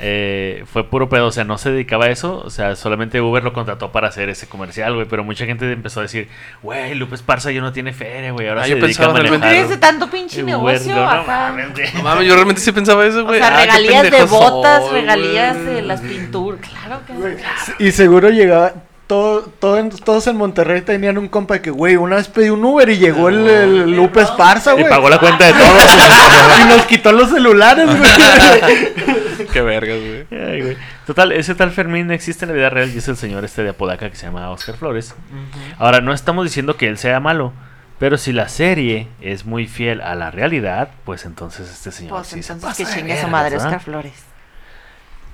[0.00, 1.26] eh, fue puro pedo.
[1.26, 2.42] O sea, no se dedicaba a eso.
[2.44, 5.06] O sea, solamente Uber lo contrató para hacer ese comercial, güey.
[5.06, 6.28] Pero mucha gente empezó a decir,
[6.62, 8.48] güey, Lupe Esparza ya no tiene feria, güey.
[8.48, 9.40] Ahora Ah, se yo dedica a pensaba manejar.
[9.40, 10.54] realmente- ¿Tienes tanto pinche Uber".
[10.56, 11.94] negocio No, no mames.
[11.94, 13.38] No mames, yo realmente sí pensaba eso, O güey.
[13.40, 16.60] sea, Ah, regalías de botas, soy, regalías de las pinturas.
[16.68, 18.72] Claro que y seguro llegaba.
[19.10, 22.48] Todo, todo en- todos en Monterrey tenían un compa de que, güey, una vez pedí
[22.48, 24.88] un Uber y llegó el, el Lupe Esparza, Y güey.
[24.88, 25.84] pagó la cuenta de todos.
[26.60, 29.46] Y nos quitó los celulares, güey.
[29.52, 30.26] Qué vergas, güey.
[30.40, 30.76] Ay, güey.
[31.06, 33.70] Total, ese tal Fermín existe en la vida real y es el señor este de
[33.70, 35.14] Apodaca que se llama Oscar Flores.
[35.78, 37.52] Ahora, no estamos diciendo que él sea malo,
[37.98, 42.28] pero si la serie es muy fiel a la realidad, pues entonces este señor Pues
[42.28, 43.66] sí se entonces pasa que chingue su madre ¿verdad?
[43.66, 44.12] Oscar Flores.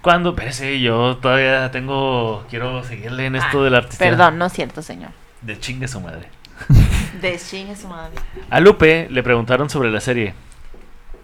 [0.06, 4.04] Cuando, espérese, yo todavía tengo, quiero seguirle en esto Ah, del artista.
[4.04, 5.10] Perdón, no es cierto, señor.
[5.42, 6.28] De chingue su madre.
[7.20, 8.14] De chingue su madre.
[8.48, 10.34] A Lupe le preguntaron sobre la serie.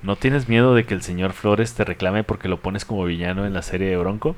[0.03, 3.47] ¿No tienes miedo de que el señor Flores te reclame porque lo pones como villano
[3.47, 4.35] en la serie de Bronco?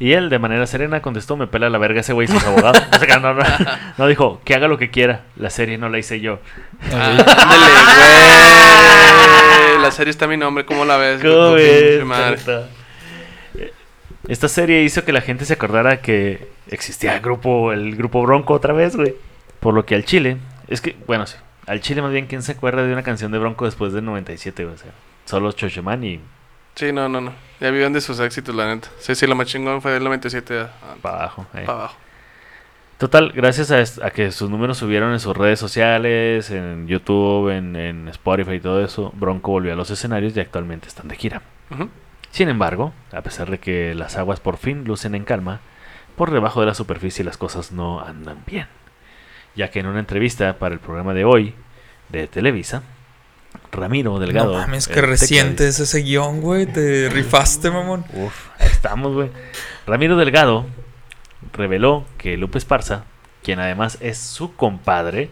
[0.00, 2.82] Y él, de manera serena, contestó, me pela la verga ese güey y sus abogados.
[2.96, 3.44] O sea, no, no,
[3.96, 5.20] no, dijo, que haga lo que quiera.
[5.36, 6.40] La serie no la hice yo.
[6.92, 7.22] Ándale,
[9.70, 9.82] güey.
[9.82, 11.22] La serie está a mi nombre, ¿cómo la ves?
[11.22, 12.81] ¿Cómo ves, madre.
[14.28, 18.54] Esta serie hizo que la gente se acordara que existía el grupo, el grupo Bronco
[18.54, 19.14] otra vez, güey.
[19.60, 20.36] Por lo que al Chile,
[20.68, 23.38] es que, bueno, sí, al Chile más bien, ¿quién se acuerda de una canción de
[23.38, 24.74] Bronco después del 97, güey?
[24.74, 24.92] O sea,
[25.24, 26.20] solo Chocheman y
[26.74, 27.32] Sí, no, no, no.
[27.60, 28.88] Ya vivían de sus éxitos, la neta.
[28.98, 30.70] Sí, sí, lo más chingón fue del 97 a-
[31.02, 31.46] para abajo.
[31.54, 31.62] eh.
[31.66, 31.96] para abajo.
[32.98, 38.08] Total, gracias a, que sus números subieron en sus redes sociales, en YouTube, en, en
[38.08, 41.42] Spotify y todo eso, Bronco volvió a los escenarios y actualmente están de gira.
[41.70, 41.88] Ujú.
[42.32, 45.60] Sin embargo, a pesar de que las aguas por fin lucen en calma,
[46.16, 48.66] por debajo de la superficie las cosas no andan bien.
[49.54, 51.54] Ya que en una entrevista para el programa de hoy
[52.08, 52.82] de Televisa,
[53.70, 54.54] Ramiro Delgado.
[54.54, 56.64] No mames, que reciente es ese guion, güey.
[56.64, 58.06] Te rifaste, mamón.
[58.14, 59.30] Uf, estamos, güey.
[59.86, 60.64] Ramiro Delgado
[61.52, 63.04] reveló que Lupe Esparza,
[63.42, 65.30] quien además es su compadre,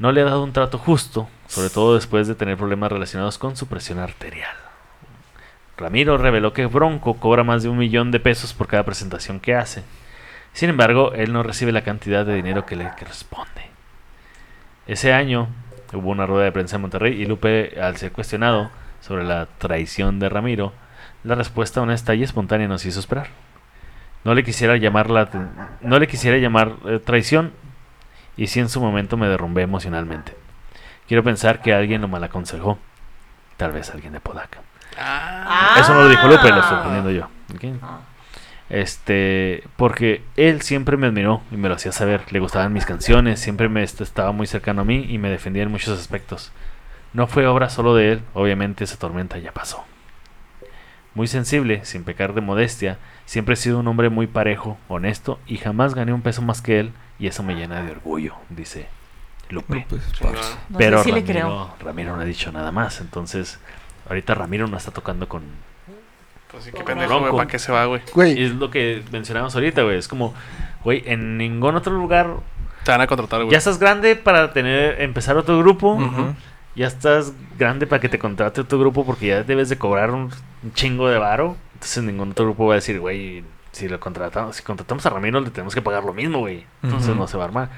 [0.00, 3.56] no le ha dado un trato justo, sobre todo después de tener problemas relacionados con
[3.56, 4.69] su presión arterial.
[5.80, 9.54] Ramiro reveló que Bronco cobra más de un millón de pesos por cada presentación que
[9.54, 9.82] hace.
[10.52, 13.70] Sin embargo, él no recibe la cantidad de dinero que le corresponde.
[14.86, 15.48] Ese año
[15.94, 18.70] hubo una rueda de prensa en Monterrey y Lupe, al ser cuestionado
[19.00, 20.74] sobre la traición de Ramiro,
[21.24, 23.28] la respuesta honesta y espontánea nos hizo esperar.
[24.22, 25.30] No le quisiera llamar la
[25.80, 27.52] no le quisiera llamar eh, traición
[28.36, 30.36] y sí en su momento me derrumbé emocionalmente.
[31.08, 32.78] Quiero pensar que alguien lo mal aconsejó.
[33.56, 34.60] Tal vez alguien de Podaca.
[34.98, 37.28] Ah, Eso no lo dijo Lupe, lo estoy poniendo yo.
[37.82, 38.00] Ah.
[38.68, 42.22] Este, porque él siempre me admiró y me lo hacía saber.
[42.30, 45.64] Le gustaban mis canciones, siempre me est- estaba muy cercano a mí y me defendía
[45.64, 46.52] en muchos aspectos.
[47.12, 49.84] No fue obra solo de él, obviamente esa tormenta ya pasó.
[51.14, 55.56] Muy sensible, sin pecar de modestia, siempre he sido un hombre muy parejo, honesto y
[55.56, 58.86] jamás gané un peso más que él y eso me llena de orgullo, dice
[59.48, 59.84] Lupe.
[60.68, 61.74] No Pero sé si le Ramiro, creo.
[61.80, 63.58] Ramiro no ha dicho nada más, entonces
[64.08, 65.42] ahorita Ramiro no está tocando con,
[66.50, 67.32] Pues sí, qué pendejo, güey.
[67.32, 68.02] ¿Para qué se va, güey?
[68.06, 69.96] Y Güey, es lo que mencionamos ahorita, güey.
[69.96, 70.34] Es como,
[70.84, 72.36] güey, en ningún otro lugar.
[72.84, 73.52] Te van a contratar, güey.
[73.52, 75.98] Ya estás grande para tener empezar otro grupo.
[76.76, 80.30] Ya estás grande para que te contrate otro grupo porque ya debes de cobrar un,
[80.62, 81.56] un chingo de varo.
[81.74, 85.40] Entonces ningún otro grupo va a decir, güey, si lo contratamos, si contratamos a Ramiro
[85.40, 86.64] le tenemos que pagar lo mismo, güey.
[86.82, 87.70] Entonces no se va a armar.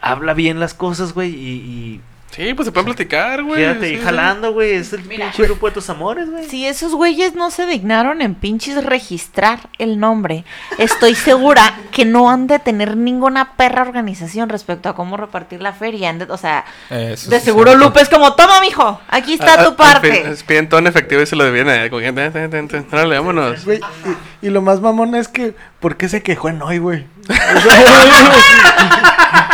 [0.00, 2.00] Habla bien las cosas, güey, y,
[2.30, 3.60] Sí, pues se pueden platicar, güey.
[3.60, 4.04] quédate ahí sí, sí.
[4.04, 4.74] jalando, güey.
[4.74, 5.26] Es el Mira.
[5.26, 6.48] pinche grupo de tus amores, güey.
[6.48, 10.44] Si esos güeyes no se dignaron en pinches registrar el nombre,
[10.78, 15.72] estoy segura que no han de tener ninguna perra organización respecto a cómo repartir la
[15.72, 16.14] feria.
[16.28, 17.86] O sea, Eso de sí, seguro cierto.
[17.88, 20.10] Lupe es como, toma, mijo, aquí está Ah, tu ah, parte.
[20.36, 21.84] pi- Piden todo en efectivo y se lo deviene.
[21.86, 23.66] eh, Como que, ten, ten, ten, ten, órale, vámonos.
[24.40, 27.06] Y lo más mamón es que, ¿por qué se quejó en hoy, güey?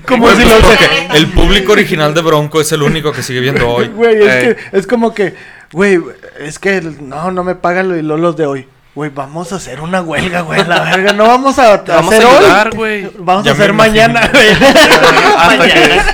[0.00, 3.40] Como si pues lo porque el público original de Bronco es el único que sigue
[3.40, 3.88] viendo hoy.
[3.88, 4.54] Güey, es, Ey.
[4.54, 5.34] que, es como que,
[5.72, 5.98] güey,
[6.40, 8.68] es que no, no me pagan lo- lo- los de hoy.
[8.94, 11.14] Güey, vamos a hacer una huelga, güey, la verga.
[11.14, 13.10] No vamos a, Te vamos a hacer ayudar, hoy.
[13.20, 14.48] Vamos Ya a hacer mañana, güey.
[15.38, 15.66] Hasta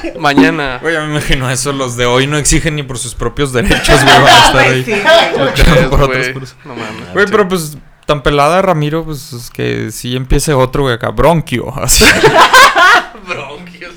[0.02, 0.78] que mañana.
[0.80, 1.72] Güey, ya me imagino eso.
[1.72, 4.14] Los de hoy no exigen ni por sus propios derechos, güey.
[4.20, 4.84] Van a estar ahí.
[4.84, 4.92] sí,
[5.90, 6.00] por.
[6.66, 7.12] No mames.
[7.14, 7.76] Güey, pero pues
[8.06, 11.74] tan pelada Ramiro, pues es que si empiece otro, güey, acá, bronquio.
[11.82, 12.04] Así.
[13.28, 13.94] Bronquios.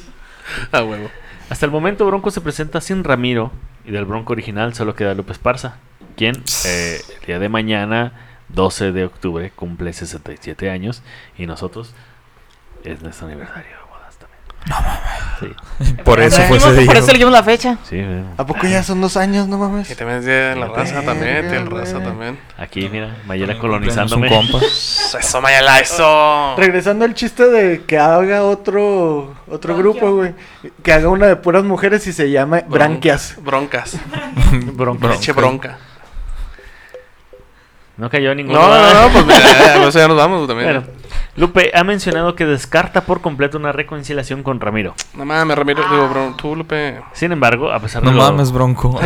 [1.49, 3.51] Hasta el momento Bronco se presenta sin Ramiro
[3.85, 5.77] y del Bronco original solo queda Lupe Esparza,
[6.15, 8.13] quien eh, el día de mañana,
[8.49, 11.03] 12 de octubre, cumple 67 años
[11.37, 11.93] y nosotros
[12.83, 13.80] es nuestro aniversario.
[14.67, 15.55] No mames.
[16.05, 16.93] Por eso fue ese Por día.
[16.93, 17.77] eso elegimos la fecha.
[17.89, 17.99] Sí.
[18.37, 19.97] ¿A poco ya son dos años, no Y mames?
[19.97, 21.47] también es día de la raza también.
[21.47, 21.79] Güey.
[21.79, 22.37] raza también.
[22.59, 24.29] Aquí, mira, Mayela Un colonizándome.
[24.29, 24.59] compa.
[25.19, 26.55] Eso, Mayala, eso.
[26.57, 30.33] Regresando al chiste de que haga otro otro grupo, güey.
[30.83, 33.35] Que haga una de puras mujeres y se llame Branquias.
[33.41, 33.97] Broncas.
[34.73, 35.07] Bronco.
[35.07, 35.77] Leche bronca.
[37.97, 38.59] No cayó ninguno.
[38.59, 40.83] No, no, no, pues ya, ya, ya nos vamos también.
[41.37, 44.95] Lupe ha mencionado que descarta por completo una reconciliación con Ramiro.
[45.15, 47.01] No mames, Ramiro, digo, bro, tú, Lupe.
[47.13, 48.99] Sin embargo, a pesar No de lo, mames, Bronco.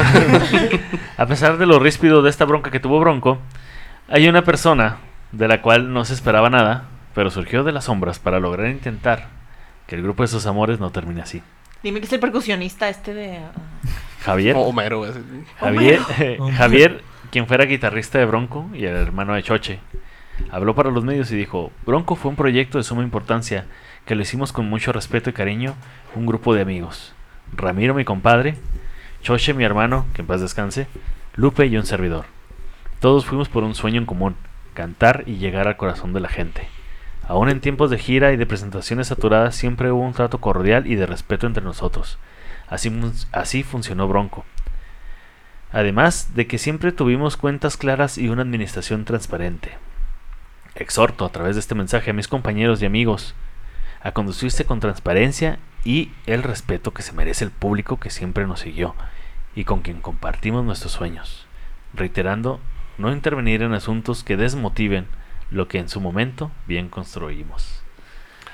[1.17, 3.37] a pesar de lo ríspido de esta bronca que tuvo Bronco,
[4.09, 4.97] hay una persona
[5.31, 9.27] de la cual no se esperaba nada, pero surgió de las sombras para lograr intentar
[9.85, 11.43] que el grupo de sus amores no termine así.
[11.83, 13.37] Dime que es el percusionista este de...
[13.37, 13.51] ah,
[14.23, 15.05] Javier, Homero.
[15.59, 15.99] Javier,
[16.57, 19.79] Javier, quien fuera guitarrista de Bronco y el hermano de Choche,
[20.51, 23.65] habló para los medios y dijo, Bronco fue un proyecto de suma importancia
[24.05, 25.75] que lo hicimos con mucho respeto y cariño,
[26.15, 27.13] un grupo de amigos.
[27.53, 28.55] Ramiro, mi compadre,
[29.21, 30.87] Choche, mi hermano, que en paz descanse,
[31.35, 32.25] Lupe y un servidor.
[32.99, 34.35] Todos fuimos por un sueño en común,
[34.73, 36.67] cantar y llegar al corazón de la gente.
[37.27, 40.95] Aún en tiempos de gira y de presentaciones saturadas siempre hubo un trato cordial y
[40.95, 42.19] de respeto entre nosotros.
[42.67, 42.91] Así,
[43.31, 44.45] así funcionó Bronco.
[45.71, 49.71] Además de que siempre tuvimos cuentas claras y una administración transparente.
[50.75, 53.33] Exhorto a través de este mensaje a mis compañeros y amigos
[54.01, 58.59] a conducirse con transparencia y el respeto que se merece el público que siempre nos
[58.59, 58.95] siguió
[59.55, 61.47] y con quien compartimos nuestros sueños,
[61.93, 62.59] reiterando
[62.97, 65.07] no intervenir en asuntos que desmotiven
[65.49, 67.81] lo que en su momento bien construimos.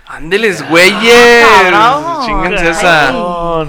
[0.07, 1.45] Ándeles, güeyes.
[1.71, 2.25] cabrón.
[2.25, 3.13] Chinganse esa.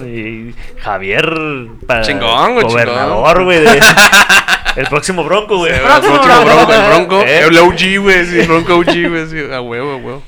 [0.05, 3.65] Y Javier para Chingón, güey, gobernador, güey.
[4.77, 5.73] El próximo bronco, güey.
[5.73, 6.55] Sí, el Próximo próximo bronco.
[6.67, 7.21] bronco, el bronco.
[7.23, 7.47] ¿Eh?
[7.47, 8.27] El OG, güey.
[8.27, 9.27] Sí, el bronco OG, güey.
[9.29, 10.23] Sí, a huevo, a huevo.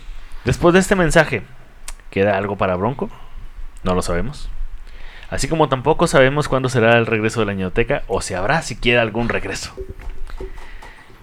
[0.45, 1.43] Después de este mensaje,
[2.11, 3.09] ¿queda algo para Bronco?
[3.83, 4.51] No lo sabemos.
[5.31, 9.01] Así como tampoco sabemos cuándo será el regreso de la ñoteca o si habrá siquiera
[9.01, 9.75] algún regreso.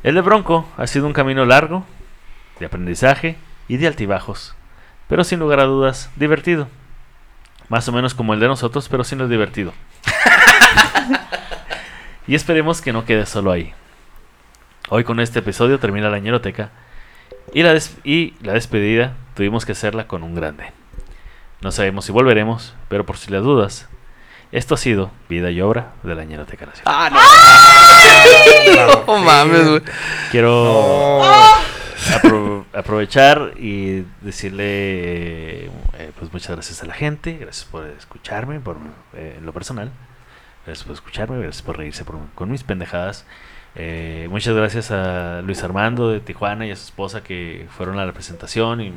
[0.03, 1.85] El de Bronco ha sido un camino largo,
[2.59, 4.55] de aprendizaje y de altibajos,
[5.07, 6.67] pero sin lugar a dudas divertido.
[7.69, 9.73] Más o menos como el de nosotros, pero sin lo divertido.
[12.31, 13.73] y esperemos que no quede solo ahí.
[14.87, 16.69] Hoy con este episodio termina la ñeroteca
[17.53, 20.71] y la, des- y la despedida tuvimos que hacerla con un grande.
[21.59, 23.89] No sabemos si volveremos, pero por si las dudas,
[24.53, 26.95] esto ha sido Vida y Obra de la Ñeroteca Nacional.
[26.95, 27.09] Ah,
[29.05, 29.13] no.
[29.13, 29.81] No mames, güey.
[30.31, 38.61] Quiero apro- aprovechar y decirle eh, pues muchas gracias a la gente, gracias por escucharme,
[38.61, 38.77] por
[39.15, 39.91] eh, en lo personal,
[40.65, 43.25] gracias por escucharme, gracias por reírse por- con mis pendejadas.
[43.73, 48.05] Eh, muchas gracias a Luis Armando de Tijuana y a su esposa que fueron a
[48.05, 48.91] la presentación y eh,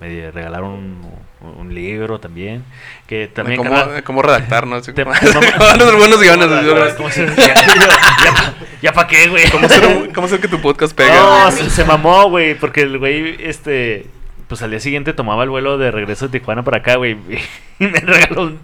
[0.00, 2.64] me regalaron un, un libro también.
[3.06, 4.82] Que también ¿Cómo, cómo redactar, no?
[4.82, 4.92] Te-
[5.78, 6.94] Los buenos guiones.
[6.96, 9.48] ¿Cómo ya, ya, ya pa' qué, güey.
[9.50, 11.12] ¿Cómo hacer, cómo que tu podcast pegue?
[11.14, 14.06] No, se, se mamó, güey, porque el güey, este,
[14.48, 17.16] pues al día siguiente tomaba el vuelo de regreso de Tijuana para acá, güey,
[17.78, 18.58] y me regaló un,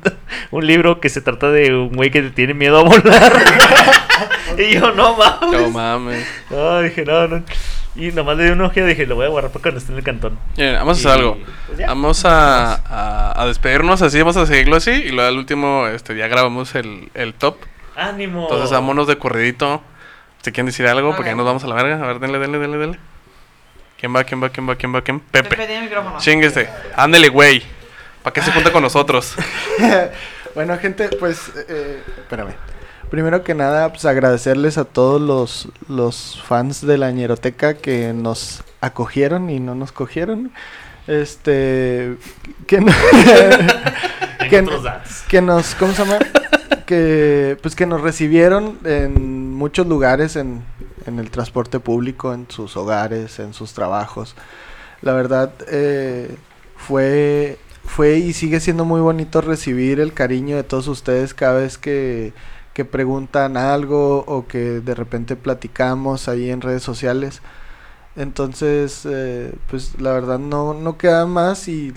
[0.51, 3.32] un libro que se trata de un güey que tiene miedo a volar.
[4.59, 5.61] y yo, no mames.
[5.61, 6.26] No mames.
[6.51, 7.43] No, dije, no, no.
[7.97, 9.93] Y nomás le di un ojo y dije, lo voy a guardar para cuando esté
[9.93, 10.37] en el cantón.
[10.57, 11.39] Miren, vamos a hacer algo.
[11.68, 11.87] pues, ya.
[11.87, 14.91] Vamos a, a, a despedirnos así, vamos a seguirlo así.
[14.91, 17.57] Y luego al último, este, ya grabamos el, el top.
[17.95, 18.43] Ánimo.
[18.43, 19.80] Entonces vámonos de corridito.
[20.43, 21.14] ¿Se quieren decir algo?
[21.14, 22.03] Porque ya nos vamos a la verga.
[22.03, 22.99] A ver, denle, denle, denle, denle.
[24.05, 25.18] ¿Quién va, quién va, quién va, quién va, quién?
[25.18, 25.57] Pepe.
[25.57, 26.18] tiene micrófono.
[26.18, 26.68] Chinguese.
[26.94, 27.62] Ándele, güey.
[28.22, 29.34] ¿Para qué se junta con nosotros?
[30.55, 32.52] Bueno, gente, pues, eh, espérame.
[33.11, 38.62] Primero que nada, pues agradecerles a todos los, los fans de la ñeroteca que nos
[38.82, 40.52] acogieron y no nos cogieron.
[41.07, 42.16] Este.
[42.66, 42.92] Que, no-
[44.50, 44.62] que,
[45.30, 45.74] que nos.
[45.76, 46.18] ¿Cómo se llama?
[46.86, 50.62] Que, pues que nos recibieron en muchos lugares, en,
[51.07, 54.34] en el transporte público, en sus hogares, en sus trabajos.
[55.02, 56.36] La verdad, eh,
[56.76, 61.78] fue, fue y sigue siendo muy bonito recibir el cariño de todos ustedes cada vez
[61.78, 62.32] que,
[62.74, 67.42] que preguntan algo o que de repente platicamos ahí en redes sociales.
[68.16, 71.92] Entonces, eh, pues la verdad no, no queda más y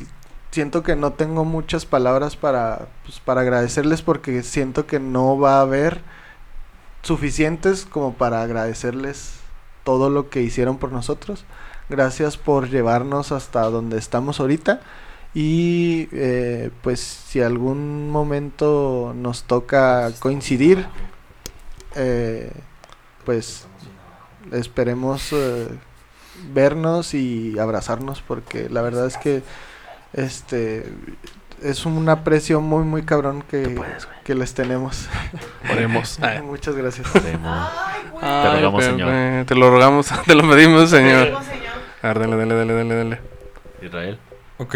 [0.51, 5.59] siento que no tengo muchas palabras para, pues, para agradecerles porque siento que no va
[5.59, 6.01] a haber
[7.01, 9.35] suficientes como para agradecerles
[9.83, 11.45] todo lo que hicieron por nosotros.
[11.89, 14.81] Gracias por llevarnos hasta donde estamos ahorita.
[15.33, 20.87] Y eh, pues si algún momento nos toca coincidir,
[21.95, 22.51] eh,
[23.25, 23.67] pues
[24.51, 25.67] esperemos eh,
[26.53, 29.43] vernos y abrazarnos porque la verdad es que
[30.13, 30.85] este
[31.63, 33.79] es un aprecio muy muy cabrón que,
[34.23, 35.07] que les tenemos.
[35.71, 36.19] Oremos.
[36.21, 36.41] Ay.
[36.43, 37.07] Muchas gracias.
[37.15, 37.69] Oremos.
[38.21, 39.45] Ay, rogamos, Pepe, Señor.
[39.45, 41.37] Te lo rogamos, te lo pedimos, señor.
[42.01, 43.21] A ver, dale, dale, dale, dale, dale.
[43.81, 44.19] Israel.
[44.57, 44.75] Ok,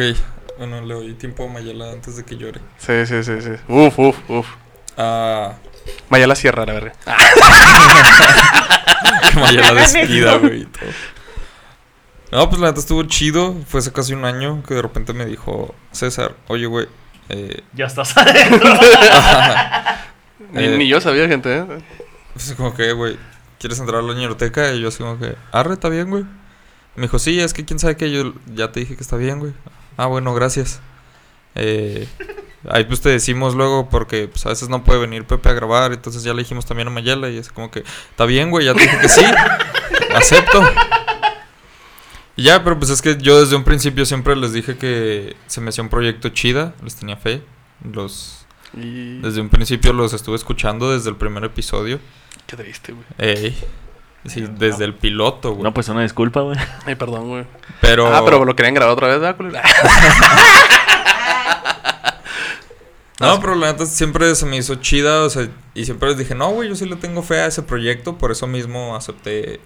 [0.59, 2.61] bueno, le doy tiempo a Mayela antes de que llore.
[2.77, 3.51] Sí, sí, sí, sí.
[3.67, 4.47] Uf, uf, uf.
[4.97, 5.53] Ah,
[6.09, 6.93] Vaya la sierra, la verga.
[9.31, 10.65] que Mayela despida, güey.
[10.65, 10.89] todo.
[12.31, 13.55] No, pues la neta estuvo chido.
[13.67, 16.87] Fue hace casi un año que de repente me dijo César, oye, güey.
[17.29, 18.69] Eh, Ya estás adentro.
[20.53, 21.65] Ni, eh, ni yo sabía, gente, ¿eh?
[22.33, 23.17] Pues como que, güey,
[23.59, 24.73] ¿quieres entrar a la ñeroteca?
[24.73, 26.23] Y yo así como que, arre, está bien, güey.
[26.95, 29.39] Me dijo, sí, es que quién sabe que yo ya te dije que está bien,
[29.39, 29.53] güey.
[29.97, 30.81] Ah, bueno, gracias.
[31.55, 32.07] Eh,
[32.69, 35.91] ahí pues te decimos luego porque pues, a veces no puede venir Pepe a grabar,
[35.93, 38.73] entonces ya le dijimos también a Mayela y es como que, está bien, güey, ya
[38.73, 39.21] te dije que sí,
[40.15, 40.63] acepto.
[42.37, 45.69] Ya, pero pues es que yo desde un principio siempre les dije que se me
[45.69, 47.43] hacía un proyecto chida, les tenía fe.
[47.83, 49.19] Los, Y...
[49.19, 51.99] desde un principio los estuve escuchando desde el primer episodio.
[52.47, 53.05] Qué triste, güey.
[53.17, 53.57] Ey.
[54.25, 55.63] Sí, desde el piloto, güey.
[55.63, 56.57] No, pues una disculpa, güey.
[56.85, 57.45] Ay, perdón, güey.
[57.81, 58.13] pero...
[58.13, 59.35] Ah, pero lo querían grabar otra vez, ¿verdad?
[63.21, 66.33] No, pero la neta siempre se me hizo chida, o sea, y siempre les dije,
[66.33, 69.59] no, güey, yo sí le tengo fe a ese proyecto, por eso mismo acepté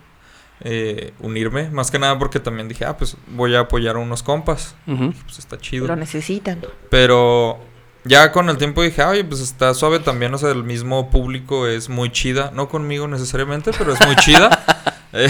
[0.61, 1.69] eh, unirme.
[1.69, 5.39] Más que nada porque también dije, ah, pues voy a apoyar a unos compas, pues
[5.39, 5.87] está chido.
[5.87, 6.61] Lo necesitan.
[6.89, 7.59] Pero
[8.03, 11.67] ya con el tiempo dije, oye, pues está suave también, o sea, el mismo público
[11.67, 12.51] es muy chida.
[12.53, 14.63] No conmigo necesariamente, pero es muy chida.
[15.17, 15.29] Eh,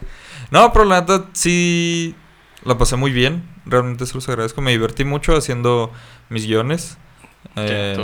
[0.50, 2.14] no, pero la neta sí
[2.64, 3.46] la pasé muy bien.
[3.66, 4.62] Realmente se los agradezco.
[4.62, 5.92] Me divertí mucho haciendo
[6.30, 6.96] mis guiones.
[7.56, 7.94] Eh,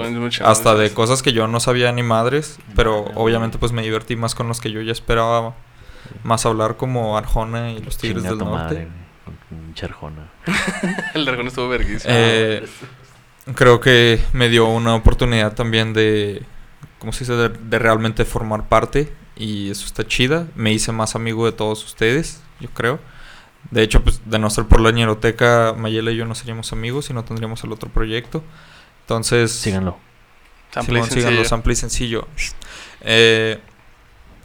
[0.42, 2.58] hasta de cosas que yo no sabía ni madres.
[2.76, 5.54] Pero obviamente pues me divertí más con los que yo ya esperaba
[6.22, 8.88] más hablar como Arjona y los Tigres Chinga del Norte.
[9.48, 10.30] Con Charjona.
[11.14, 12.12] El dragón estuvo verguísimo.
[12.14, 12.66] Eh,
[13.54, 16.42] creo que me dio una oportunidad también de,
[16.98, 17.34] ¿cómo se dice?
[17.34, 20.46] De, de realmente formar parte y eso está chida.
[20.54, 23.00] Me hice más amigo de todos ustedes, yo creo.
[23.70, 27.10] De hecho, pues de no ser por la ñeroteca, Mayela y yo no seríamos amigos
[27.10, 28.42] y no tendríamos el otro proyecto.
[29.02, 29.98] Entonces, Síganlo.
[30.70, 31.48] Sample y Simón, síganlo, sencillo.
[31.48, 32.28] sample y sencillo.
[33.02, 33.60] Eh,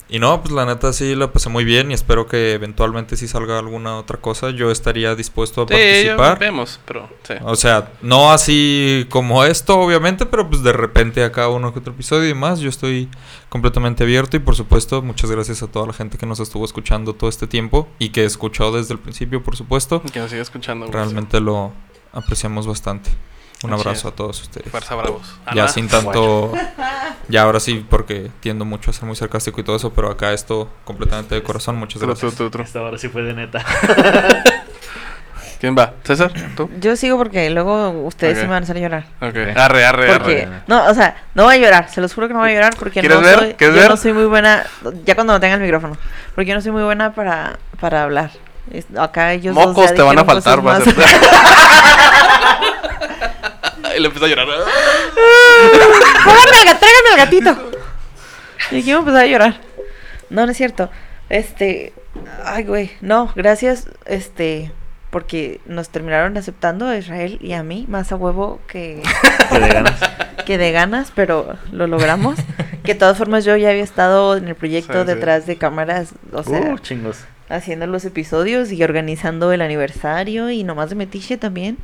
[0.09, 3.27] y no, pues la neta sí la pasé muy bien y espero que eventualmente si
[3.27, 6.39] salga alguna otra cosa, yo estaría dispuesto a Sí, ya participar.
[6.39, 7.35] vemos, pero sí.
[7.43, 11.93] O sea, no así como esto, obviamente, pero pues de repente acá uno que otro
[11.93, 12.59] episodio y demás.
[12.59, 13.07] Yo estoy
[13.49, 17.13] completamente abierto y por supuesto, muchas gracias a toda la gente que nos estuvo escuchando
[17.13, 20.01] todo este tiempo y que escuchó desde el principio, por supuesto.
[20.11, 20.87] Que nos siga escuchando.
[20.87, 21.71] Realmente lo
[22.13, 23.11] apreciamos bastante.
[23.63, 24.71] Un abrazo a todos ustedes.
[24.71, 25.35] Fuerza bravos.
[25.53, 25.67] Ya Ana.
[25.67, 26.53] sin tanto.
[27.27, 30.31] Ya ahora sí, porque tiendo mucho a ser muy sarcástico y todo eso, pero acá
[30.33, 31.75] esto completamente de corazón.
[31.75, 32.33] Muchas gracias.
[32.39, 33.63] Esta hora sí fue de neta.
[35.59, 35.93] ¿Quién va?
[36.03, 36.31] ¿César?
[36.55, 36.69] ¿Tú?
[36.79, 38.39] Yo sigo porque luego ustedes Ok.
[38.39, 39.03] sí me van a hacer llorar.
[39.21, 39.35] Ok.
[39.57, 40.61] Arre, arre, Porque, arre.
[40.67, 42.75] no, o sea, no voy a llorar, se los juro que no voy a llorar
[42.79, 43.39] porque ¿Quieres no ver?
[43.39, 43.89] soy, ¿Quieres yo ver?
[43.91, 44.63] no soy muy buena,
[45.03, 45.97] ya cuando no tenga el micrófono,
[46.33, 48.31] porque yo no soy muy buena para, para hablar.
[48.97, 50.95] Acá ellos Mocos te van a faltar, va a ser.
[53.95, 54.47] y le empieza a llorar.
[56.23, 57.71] ¡Tráigame al ga- tráigame al gatito!
[58.71, 59.61] Y aquí me empezó a llorar.
[60.29, 60.89] No, no es cierto.
[61.29, 61.93] Este,
[62.43, 64.71] ay, güey, no, gracias, este,
[65.11, 69.01] porque nos terminaron aceptando a Israel y a mí más a huevo que
[69.49, 69.99] Que de ganas.
[70.45, 72.35] que de ganas, pero lo logramos.
[72.83, 75.05] Que de todas formas yo ya había estado en el proyecto Sí, sí.
[75.05, 77.19] detrás de cámaras, o sea, Uh, chingos.
[77.49, 81.77] haciendo los episodios y organizando el aniversario y nomás de Metiche también.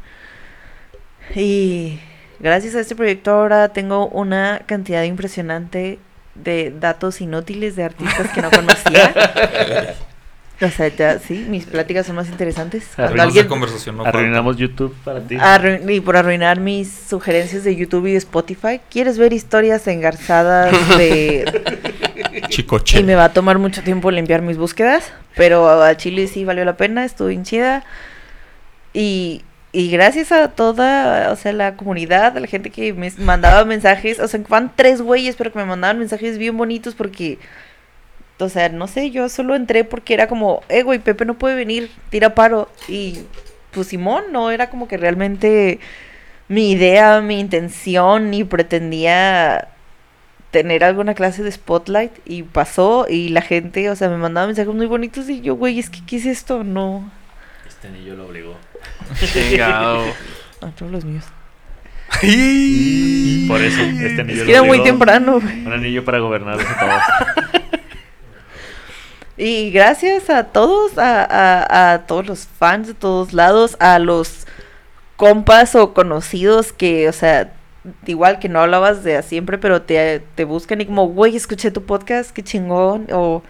[1.33, 1.99] Y
[2.39, 5.99] gracias a este proyecto ahora tengo una cantidad impresionante
[6.35, 9.13] de datos inútiles de artistas que no conocía.
[10.61, 12.87] o sea, ya sí, mis pláticas son más interesantes.
[12.95, 15.35] Cuando alguien conversación no Arruinamos YouTube para ti.
[15.35, 20.71] arru- y por arruinar mis sugerencias de YouTube y de Spotify, ¿quieres ver historias engarzadas
[20.97, 22.99] de Chicoche.
[22.99, 26.63] y me va a tomar mucho tiempo limpiar mis búsquedas, pero a Chile sí valió
[26.65, 27.83] la pena, estuvo bien chida.
[28.93, 29.41] Y,
[29.75, 34.19] y gracias a toda, o sea, la comunidad, a la gente que me mandaba mensajes,
[34.19, 37.39] o sea, van tres güeyes, pero que me mandaban mensajes bien bonitos porque,
[38.39, 41.55] o sea, no sé, yo solo entré porque era como, eh, güey, Pepe no puede
[41.55, 42.69] venir, tira paro.
[42.87, 43.23] Y
[43.71, 45.81] pues Simón, no era como que realmente
[46.47, 49.69] mi idea, mi intención, ni pretendía
[50.51, 54.73] tener alguna clase de spotlight y pasó y la gente, o sea, me mandaba mensajes
[54.73, 56.63] muy bonitos y yo, güey, es que ¿qué es esto?
[56.63, 57.11] No,
[57.67, 58.55] Este niño lo obligó.
[59.31, 60.05] Chingado.
[60.61, 61.25] a todos los míos.
[63.47, 65.65] Por eso, este anillo Es que era muy temprano, güey.
[65.65, 66.41] Un anillo para todos.
[69.37, 74.47] Y gracias a todos, a, a, a todos los fans de todos lados, a los
[75.17, 77.53] compas o conocidos que, o sea,
[78.05, 81.71] igual que no hablabas de a siempre, pero te, te buscan y como, güey, escuché
[81.71, 83.43] tu podcast, qué chingón, o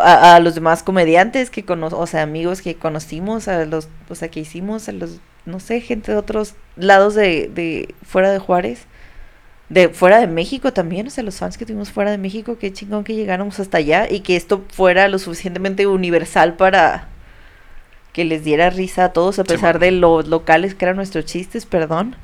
[0.00, 4.14] a, a los demás comediantes que cono o sea, amigos que conocimos, a los, o
[4.14, 8.38] sea, que hicimos, a los, no sé, gente de otros lados de, de fuera de
[8.38, 8.86] Juárez.
[9.68, 12.72] De fuera de México también, o sea, los fans que tuvimos fuera de México, qué
[12.74, 17.08] chingón que llegáramos hasta allá y que esto fuera lo suficientemente universal para
[18.12, 21.64] que les diera risa a todos, a pesar de los locales que eran nuestros chistes,
[21.64, 22.16] perdón.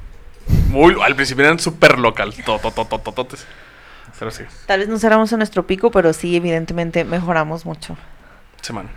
[0.68, 2.34] Muy, al principio eran súper local.
[2.44, 2.60] to-
[4.18, 7.96] Pero sí, Tal vez no cerramos a nuestro pico, pero sí, evidentemente mejoramos mucho.
[8.62, 8.88] semana.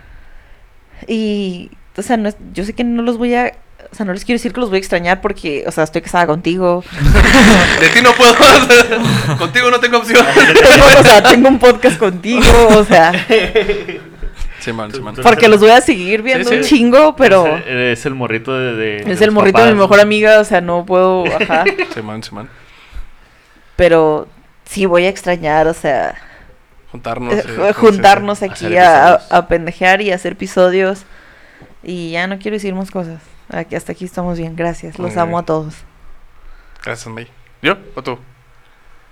[1.06, 3.52] Y, o sea, no es- yo sé que no los voy a,
[3.90, 6.02] o sea, no les quiero decir que los voy a extrañar porque, o sea, estoy
[6.02, 6.82] casada contigo.
[7.80, 8.34] De ti no puedo.
[9.38, 10.24] Contigo no tengo opción.
[10.34, 12.42] Tengo, o sea, tengo un podcast contigo,
[12.76, 13.12] o sea,
[14.60, 15.18] Semana, semana.
[15.22, 16.56] porque los voy a seguir viendo sí.
[16.56, 18.74] un chingo, pero Es, es el morrito de.
[18.76, 21.64] de- de es el morrito de mi mejor amiga, o sea, no puedo, ajá.
[21.92, 22.48] Semana, semana.
[23.76, 24.28] Pero
[24.72, 26.14] sí voy a extrañar, o sea,
[26.90, 27.32] Juntarnos.
[27.34, 28.44] eh, eh, juntarnos sí.
[28.46, 31.04] aquí Hacer a, a pendejear y hacer episodios.
[31.82, 33.20] Y ya no quiero decir más cosas.
[33.50, 34.98] Aquí, hasta aquí estamos bien, gracias.
[34.98, 35.42] Los Muy amo bien.
[35.42, 35.74] a todos.
[36.84, 37.28] Gracias, May.
[37.60, 38.18] ¿Yo o tú?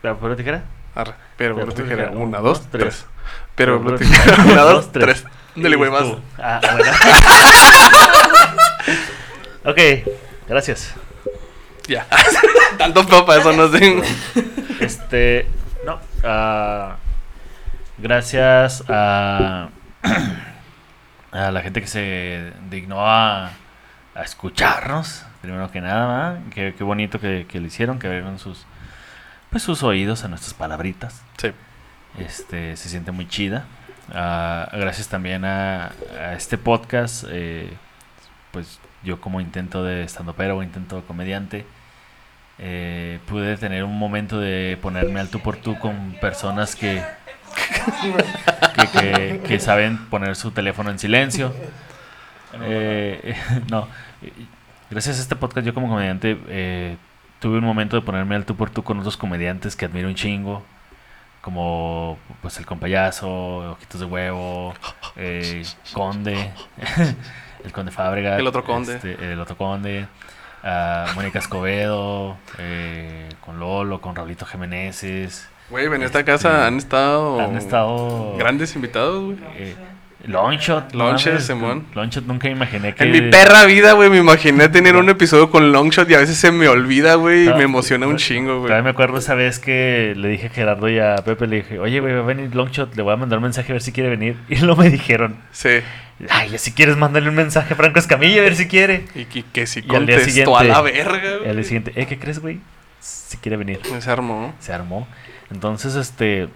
[0.02, 0.62] ¿La pura tijera?
[0.94, 1.14] Arre.
[1.36, 2.04] Pero, Pero pero tú tijera.
[2.08, 2.18] tijera.
[2.24, 2.82] Una, Un, dos, dos, tres.
[2.82, 3.06] tres.
[3.54, 4.44] Pero, Pero pero tú tijera.
[4.52, 5.04] Una, Dos, tres.
[5.22, 5.24] tres.
[5.56, 6.04] Dale, güey, más.
[6.38, 6.92] Ah, bueno.
[9.64, 9.78] ok,
[10.48, 10.94] gracias.
[11.90, 12.06] Ya.
[12.78, 14.00] Tanto para eso no sé.
[14.78, 15.48] Este.
[15.84, 15.98] No.
[16.22, 16.96] ah,
[17.98, 19.68] gracias a.
[21.32, 23.52] A la gente que se dignó a,
[24.16, 25.24] a escucharnos.
[25.40, 26.40] Primero que nada, ¿verdad?
[26.52, 28.66] Qué, qué bonito que, que lo hicieron, que abrieron sus,
[29.48, 31.22] pues, sus oídos a nuestras palabritas.
[31.38, 31.52] Sí.
[32.18, 33.66] Este, se siente muy chida.
[34.12, 37.24] Ah, gracias también a, a este podcast.
[37.30, 37.72] eh,
[38.50, 41.64] pues yo como intento de estando pero o intento comediante,
[42.60, 47.02] eh, pude tener un momento de ponerme al tú por tú con personas que,
[48.76, 51.52] que, que- que saben poner su teléfono en silencio.
[52.62, 53.34] Eh,
[53.70, 53.88] no,
[54.90, 56.96] gracias a este podcast yo como comediante eh,
[57.38, 60.14] tuve un momento de ponerme al tú por tú con otros comediantes que admiro un
[60.14, 60.64] chingo
[61.40, 64.74] como pues el compayazo, Ojitos de Huevo,
[65.16, 65.62] eh,
[65.94, 66.50] Conde,
[67.64, 68.96] el Conde Fábrega, El otro Conde.
[68.96, 70.06] este, el otro Conde,
[70.62, 76.76] ah, Mónica Escobedo, eh, con Lolo, con Raulito Jiménez, Güey, en esta Este, casa han
[76.78, 77.40] estado.
[77.40, 79.38] han estado Grandes invitados, güey.
[79.56, 79.76] eh,
[80.26, 81.86] Longshot, Longshot, Simón.
[81.94, 85.72] Longshot nunca imaginé que En mi perra vida, güey, me imaginé tener un episodio con
[85.72, 88.64] Longshot y a veces se me olvida, güey, y me emociona un chingo, güey.
[88.68, 91.78] Todavía me acuerdo esa vez que le dije a Gerardo y a Pepe, le dije,
[91.78, 93.92] oye, güey, va a venir Longshot, le voy a mandar un mensaje a ver si
[93.92, 94.36] quiere venir.
[94.48, 95.80] Y no me dijeron, Sí.
[96.28, 99.06] ay, si quieres mandarle un mensaje a Franco Escamilla a ver si quiere.
[99.14, 101.54] Y que, que si Y contestó a la verga, Y al güey.
[101.54, 102.60] día siguiente, eh, ¿qué crees, güey?
[103.00, 103.80] Si quiere venir.
[104.00, 104.54] Se armó.
[104.58, 105.08] Se armó.
[105.50, 106.48] Entonces, este,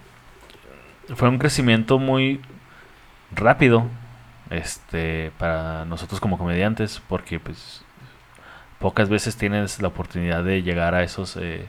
[1.16, 2.40] fue un crecimiento muy
[3.34, 3.86] rápido,
[4.50, 7.84] este, para nosotros como comediantes, porque pues
[8.78, 11.68] pocas veces tienes la oportunidad de llegar a esos, eh,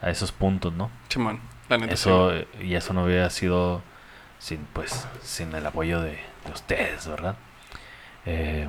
[0.00, 0.90] a esos puntos, ¿no?
[1.08, 1.40] Chimón.
[1.68, 1.92] La neta.
[1.92, 2.32] Eso,
[2.62, 3.82] y eso no hubiera sido
[4.38, 7.36] sin, pues, sin el apoyo de, de ustedes, ¿verdad?
[8.24, 8.68] Eh,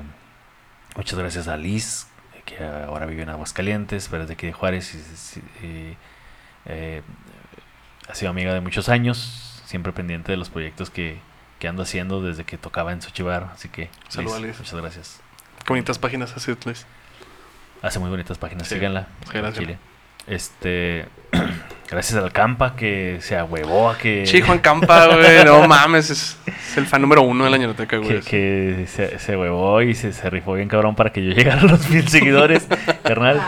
[0.96, 2.06] muchas gracias a Liz,
[2.44, 5.36] que ahora vive en Aguascalientes, pero es de aquí de Juárez.
[5.62, 5.96] Y,
[6.66, 7.02] eh,
[8.08, 11.20] ha sido amiga de muchos años, siempre pendiente de los proyectos que,
[11.60, 13.50] que ando haciendo desde que tocaba en Xochibar.
[13.54, 14.58] Así que, Saludos, Liz, Liz.
[14.58, 15.20] muchas gracias.
[15.58, 16.84] Qué bonitas páginas así, Luis.
[17.82, 19.06] Hace muy bonitas páginas, Sí, síganla.
[19.26, 19.58] sí, gracias.
[19.58, 19.78] Chile.
[20.26, 21.06] Este,
[21.90, 24.26] gracias al Campa que se ahuevó a que...
[24.26, 25.44] Sí, Juan Campa, güey.
[25.44, 28.20] No mames, es, es el fan número uno de la ñeroteca, güey.
[28.20, 28.26] que,
[28.78, 31.64] que se, se huevó y se, se rifó bien cabrón para que yo llegara a
[31.64, 32.66] los mil seguidores,
[33.04, 33.40] carnal.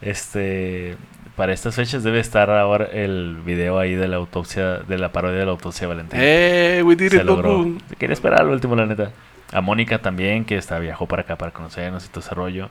[0.00, 0.96] Este,
[1.36, 5.38] para estas fechas debe estar ahora el video ahí de la autopsia, de la parodia
[5.40, 6.18] de la autopsia de Valentín.
[6.22, 7.58] Eh, we did se it, logró.
[7.58, 7.78] loco.
[7.98, 9.10] Quería esperar al último, la neta.
[9.52, 12.68] A Mónica también, que está, viajó para acá para conocernos y todo ese rollo.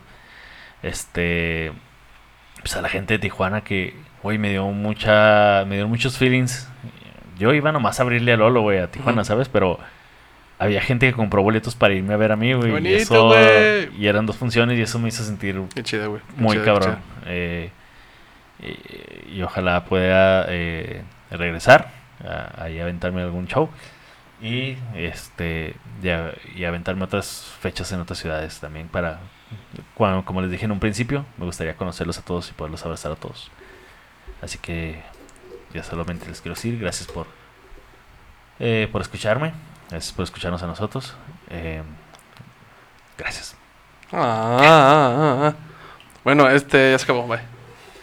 [0.82, 1.72] Este,
[2.60, 6.68] pues a la gente de Tijuana que, güey, me dio mucha, me dio muchos feelings.
[7.38, 9.24] Yo iba nomás a abrirle a Lolo, güey, a Tijuana.
[9.24, 9.48] ¿sabes?
[9.48, 9.78] Pero
[10.58, 12.86] había gente que compró boletos para irme a ver a mí, güey.
[12.86, 13.32] Y, eso-
[13.98, 15.60] y eran dos funciones y eso me hizo sentir
[16.36, 16.98] muy cabrón.
[17.26, 17.70] Eh,
[18.60, 21.90] y, y ojalá pueda eh, regresar
[22.56, 23.68] ahí a aventarme algún show
[24.40, 29.20] y este y aventarme otras fechas en otras ciudades también para
[29.94, 33.12] cuando, como les dije en un principio me gustaría conocerlos a todos y poderlos abrazar
[33.12, 33.50] a todos
[34.42, 35.02] así que
[35.72, 37.26] ya solamente les quiero decir gracias por
[38.58, 39.52] eh, por escucharme
[39.90, 41.14] gracias por escucharnos a nosotros
[41.50, 41.82] eh,
[43.18, 43.56] gracias
[44.12, 45.54] Ah, ah, ah, ah.
[46.22, 47.55] Bueno, este ya se acabó, bye.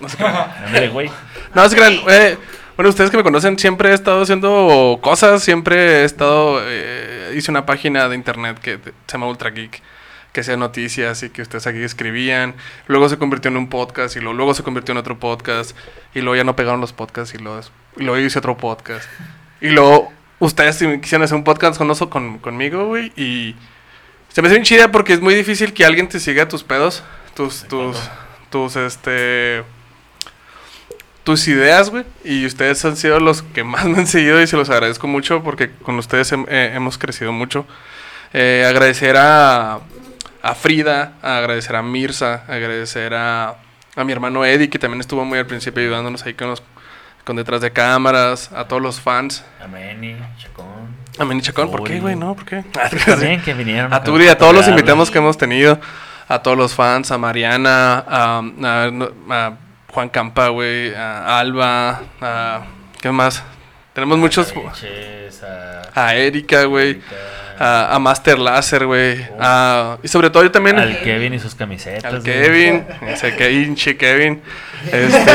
[0.04, 0.36] No se crean.
[0.68, 1.10] Ándale, güey
[1.56, 1.94] No se crean.
[2.10, 2.38] eh,
[2.76, 6.60] bueno, ustedes que me conocen, siempre he estado haciendo cosas, siempre he estado...
[6.64, 9.82] eh, hice una página de internet que se llama Ultra Geek,
[10.32, 12.56] que hacía noticias y que ustedes aquí escribían.
[12.88, 15.78] Luego se convirtió en un podcast y lo- luego se convirtió en otro podcast.
[16.16, 17.62] Y luego ya no pegaron los podcasts y luego,
[17.98, 19.08] y luego hice otro podcast.
[19.62, 23.14] Y luego ustedes quisieron hacer un podcast con, oso- con, conmigo, güey.
[23.16, 23.56] Y
[24.30, 27.04] se me hace bien chida porque es muy difícil que alguien te siga tus pedos,
[27.36, 27.98] tus, tus,
[28.50, 29.64] tus, este,
[31.24, 32.04] tus ideas, güey.
[32.24, 35.44] Y ustedes han sido los que más me han seguido y se los agradezco mucho
[35.44, 37.66] porque con ustedes hem- eh, hemos crecido mucho.
[38.34, 39.80] Eh, agradecer a,
[40.42, 43.56] a Frida, agradecer a Mirza, agradecer a,
[43.96, 46.64] a mi hermano Eddie que también estuvo muy al principio ayudándonos ahí con los
[47.24, 49.46] con detrás de cámaras, a todos los fans.
[49.64, 50.66] Ameni, Chacón.
[51.18, 52.18] A Meni Chacón, ¿por qué, güey?
[52.18, 52.66] No, ¿por qué?
[53.06, 53.94] También que vinieron.
[53.94, 55.80] A Turi, a todos los invitados que hemos tenido,
[56.28, 58.92] a todos los fans, a Mariana, a, a-
[59.30, 59.54] a
[59.94, 62.66] Juan Campa, güey, a Alba, a...
[63.00, 63.44] ¿Qué más?
[63.94, 64.52] Tenemos muchos...
[65.94, 67.00] A Erika, güey,
[67.60, 69.20] a, a Master Láser, güey,
[70.02, 70.80] y sobre todo yo también...
[70.80, 72.06] Al Kevin y sus camisetas.
[72.12, 72.24] Al.
[72.24, 74.42] Kevin, ese Kevin, che Kevin.
[74.92, 75.32] Este.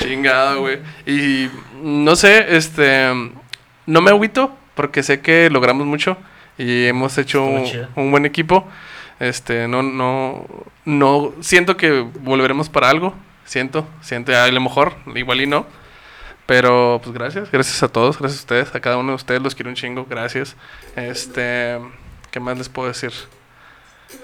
[0.00, 0.80] Chingado, güey.
[1.06, 1.48] Y
[1.82, 3.12] no sé, este.
[3.86, 6.16] No me agüito porque sé que logramos mucho
[6.58, 8.66] y hemos hecho un buen equipo.
[9.22, 10.44] Este, no, no,
[10.84, 11.32] no.
[11.42, 13.14] Siento que volveremos para algo.
[13.44, 15.64] Siento, siento, a lo mejor, igual y no.
[16.44, 19.54] Pero, pues gracias, gracias a todos, gracias a ustedes, a cada uno de ustedes los
[19.54, 20.56] quiero un chingo, gracias.
[20.96, 21.78] Este,
[22.32, 23.12] ¿qué más les puedo decir?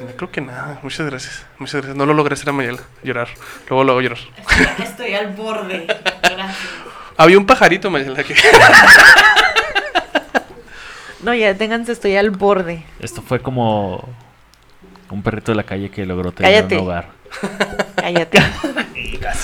[0.01, 1.97] No, creo que nada, muchas gracias, muchas gracias.
[1.97, 3.29] No lo logré hacer a Mayela, llorar,
[3.69, 4.19] luego luego llorar.
[4.37, 5.87] Estoy, estoy al borde.
[6.23, 6.57] Gracias.
[7.17, 8.35] Había un pajarito, Mayela, que...
[11.23, 12.85] No, ya ténganse, estoy al borde.
[13.01, 14.09] Esto fue como
[15.11, 16.77] un perrito de la calle que logró tener Cállate.
[16.77, 17.09] un hogar.
[17.97, 18.43] Cállate.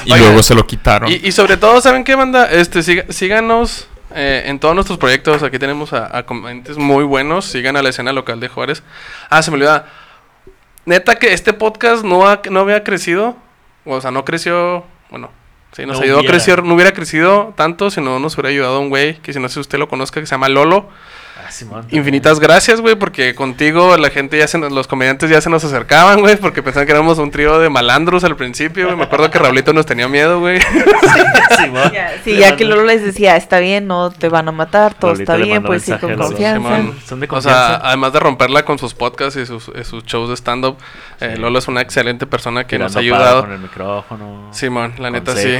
[0.04, 1.10] Y Oigan, luego se lo quitaron.
[1.10, 2.50] Y, y sobre todo, ¿saben qué, banda?
[2.50, 5.42] Este, siga- síganos eh, en todos nuestros proyectos.
[5.42, 7.44] Aquí tenemos a, a comediantes muy buenos.
[7.46, 8.82] Sigan a la escena local de Juárez.
[9.30, 9.86] Ah, se me olvidaba.
[10.86, 13.36] Neta que este podcast no, ha- no había crecido.
[13.84, 14.84] O sea, no creció...
[15.10, 15.30] Bueno,
[15.72, 16.30] sí, nos No ayudó hubiera.
[16.30, 16.62] a crecer.
[16.64, 19.54] No hubiera crecido tanto si no nos hubiera ayudado un güey que si no sé
[19.54, 20.88] si usted lo conozca, que se llama Lolo.
[21.47, 21.86] Ah, Simón.
[21.90, 25.62] Infinitas gracias, güey, porque contigo la gente ya se nos- los comediantes ya se nos
[25.64, 28.97] acercaban, güey, porque pensaban que éramos un trío de malandros al principio, güey.
[28.97, 30.59] Me acuerdo que Raulito nos tenía miedo, güey.
[32.24, 35.36] Sí, ya que Lolo les decía, está bien, no te van a matar, todo está
[35.36, 36.76] bien, pues sí, con confianza.
[36.76, 36.99] Simón.
[37.07, 37.80] Son de O sea, confianza.
[37.88, 40.76] además de romperla con sus podcasts y sus, eh, sus shows de stand-up,
[41.20, 41.40] eh, Sí.
[41.40, 43.42] Lolo es una excelente persona que nos ha ayudado.
[43.42, 44.49] Con el micrófono.
[44.53, 45.59] Simón, la neta sí.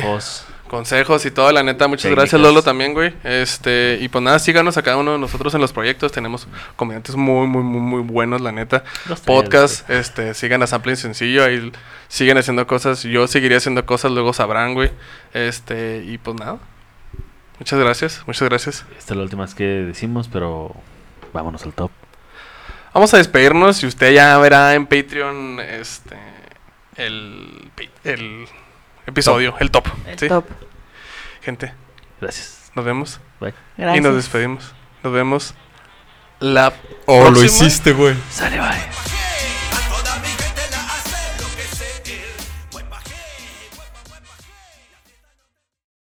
[0.75, 1.25] Consejos.
[1.25, 2.33] Y todo, la neta, muchas Técnicas.
[2.33, 3.14] gracias Lolo también, güey.
[3.22, 6.11] Este, y pues nada, síganos a cada uno de nosotros en los proyectos.
[6.11, 8.83] Tenemos comediantes muy, muy, muy, muy buenos, la neta.
[9.09, 11.70] Los tres, Podcast, este, sigan a Sampling Sencillo, ahí
[12.09, 13.05] siguen haciendo cosas.
[13.05, 14.91] Yo seguiría haciendo cosas, luego sabrán, güey.
[15.33, 16.59] Este, y pues nada.
[17.61, 18.85] Muchas gracias, muchas gracias.
[18.99, 20.75] Esta es la última vez que decimos, pero
[21.33, 21.93] vámonos al top.
[22.93, 26.16] Vamos a despedirnos y usted ya verá en Patreon este
[26.97, 27.70] el,
[28.05, 28.47] el
[29.07, 29.86] episodio, el top.
[30.07, 30.28] El ¿sí?
[30.28, 30.44] top.
[31.42, 31.72] Gente,
[32.20, 32.70] Gracias.
[32.74, 33.55] nos vemos Bye.
[33.76, 33.98] Gracias.
[33.98, 34.72] y nos despedimos.
[35.02, 35.55] Nos vemos
[36.40, 36.72] la
[37.07, 38.14] Oh, lo hiciste, güey.
[38.30, 38.68] Sale, bye.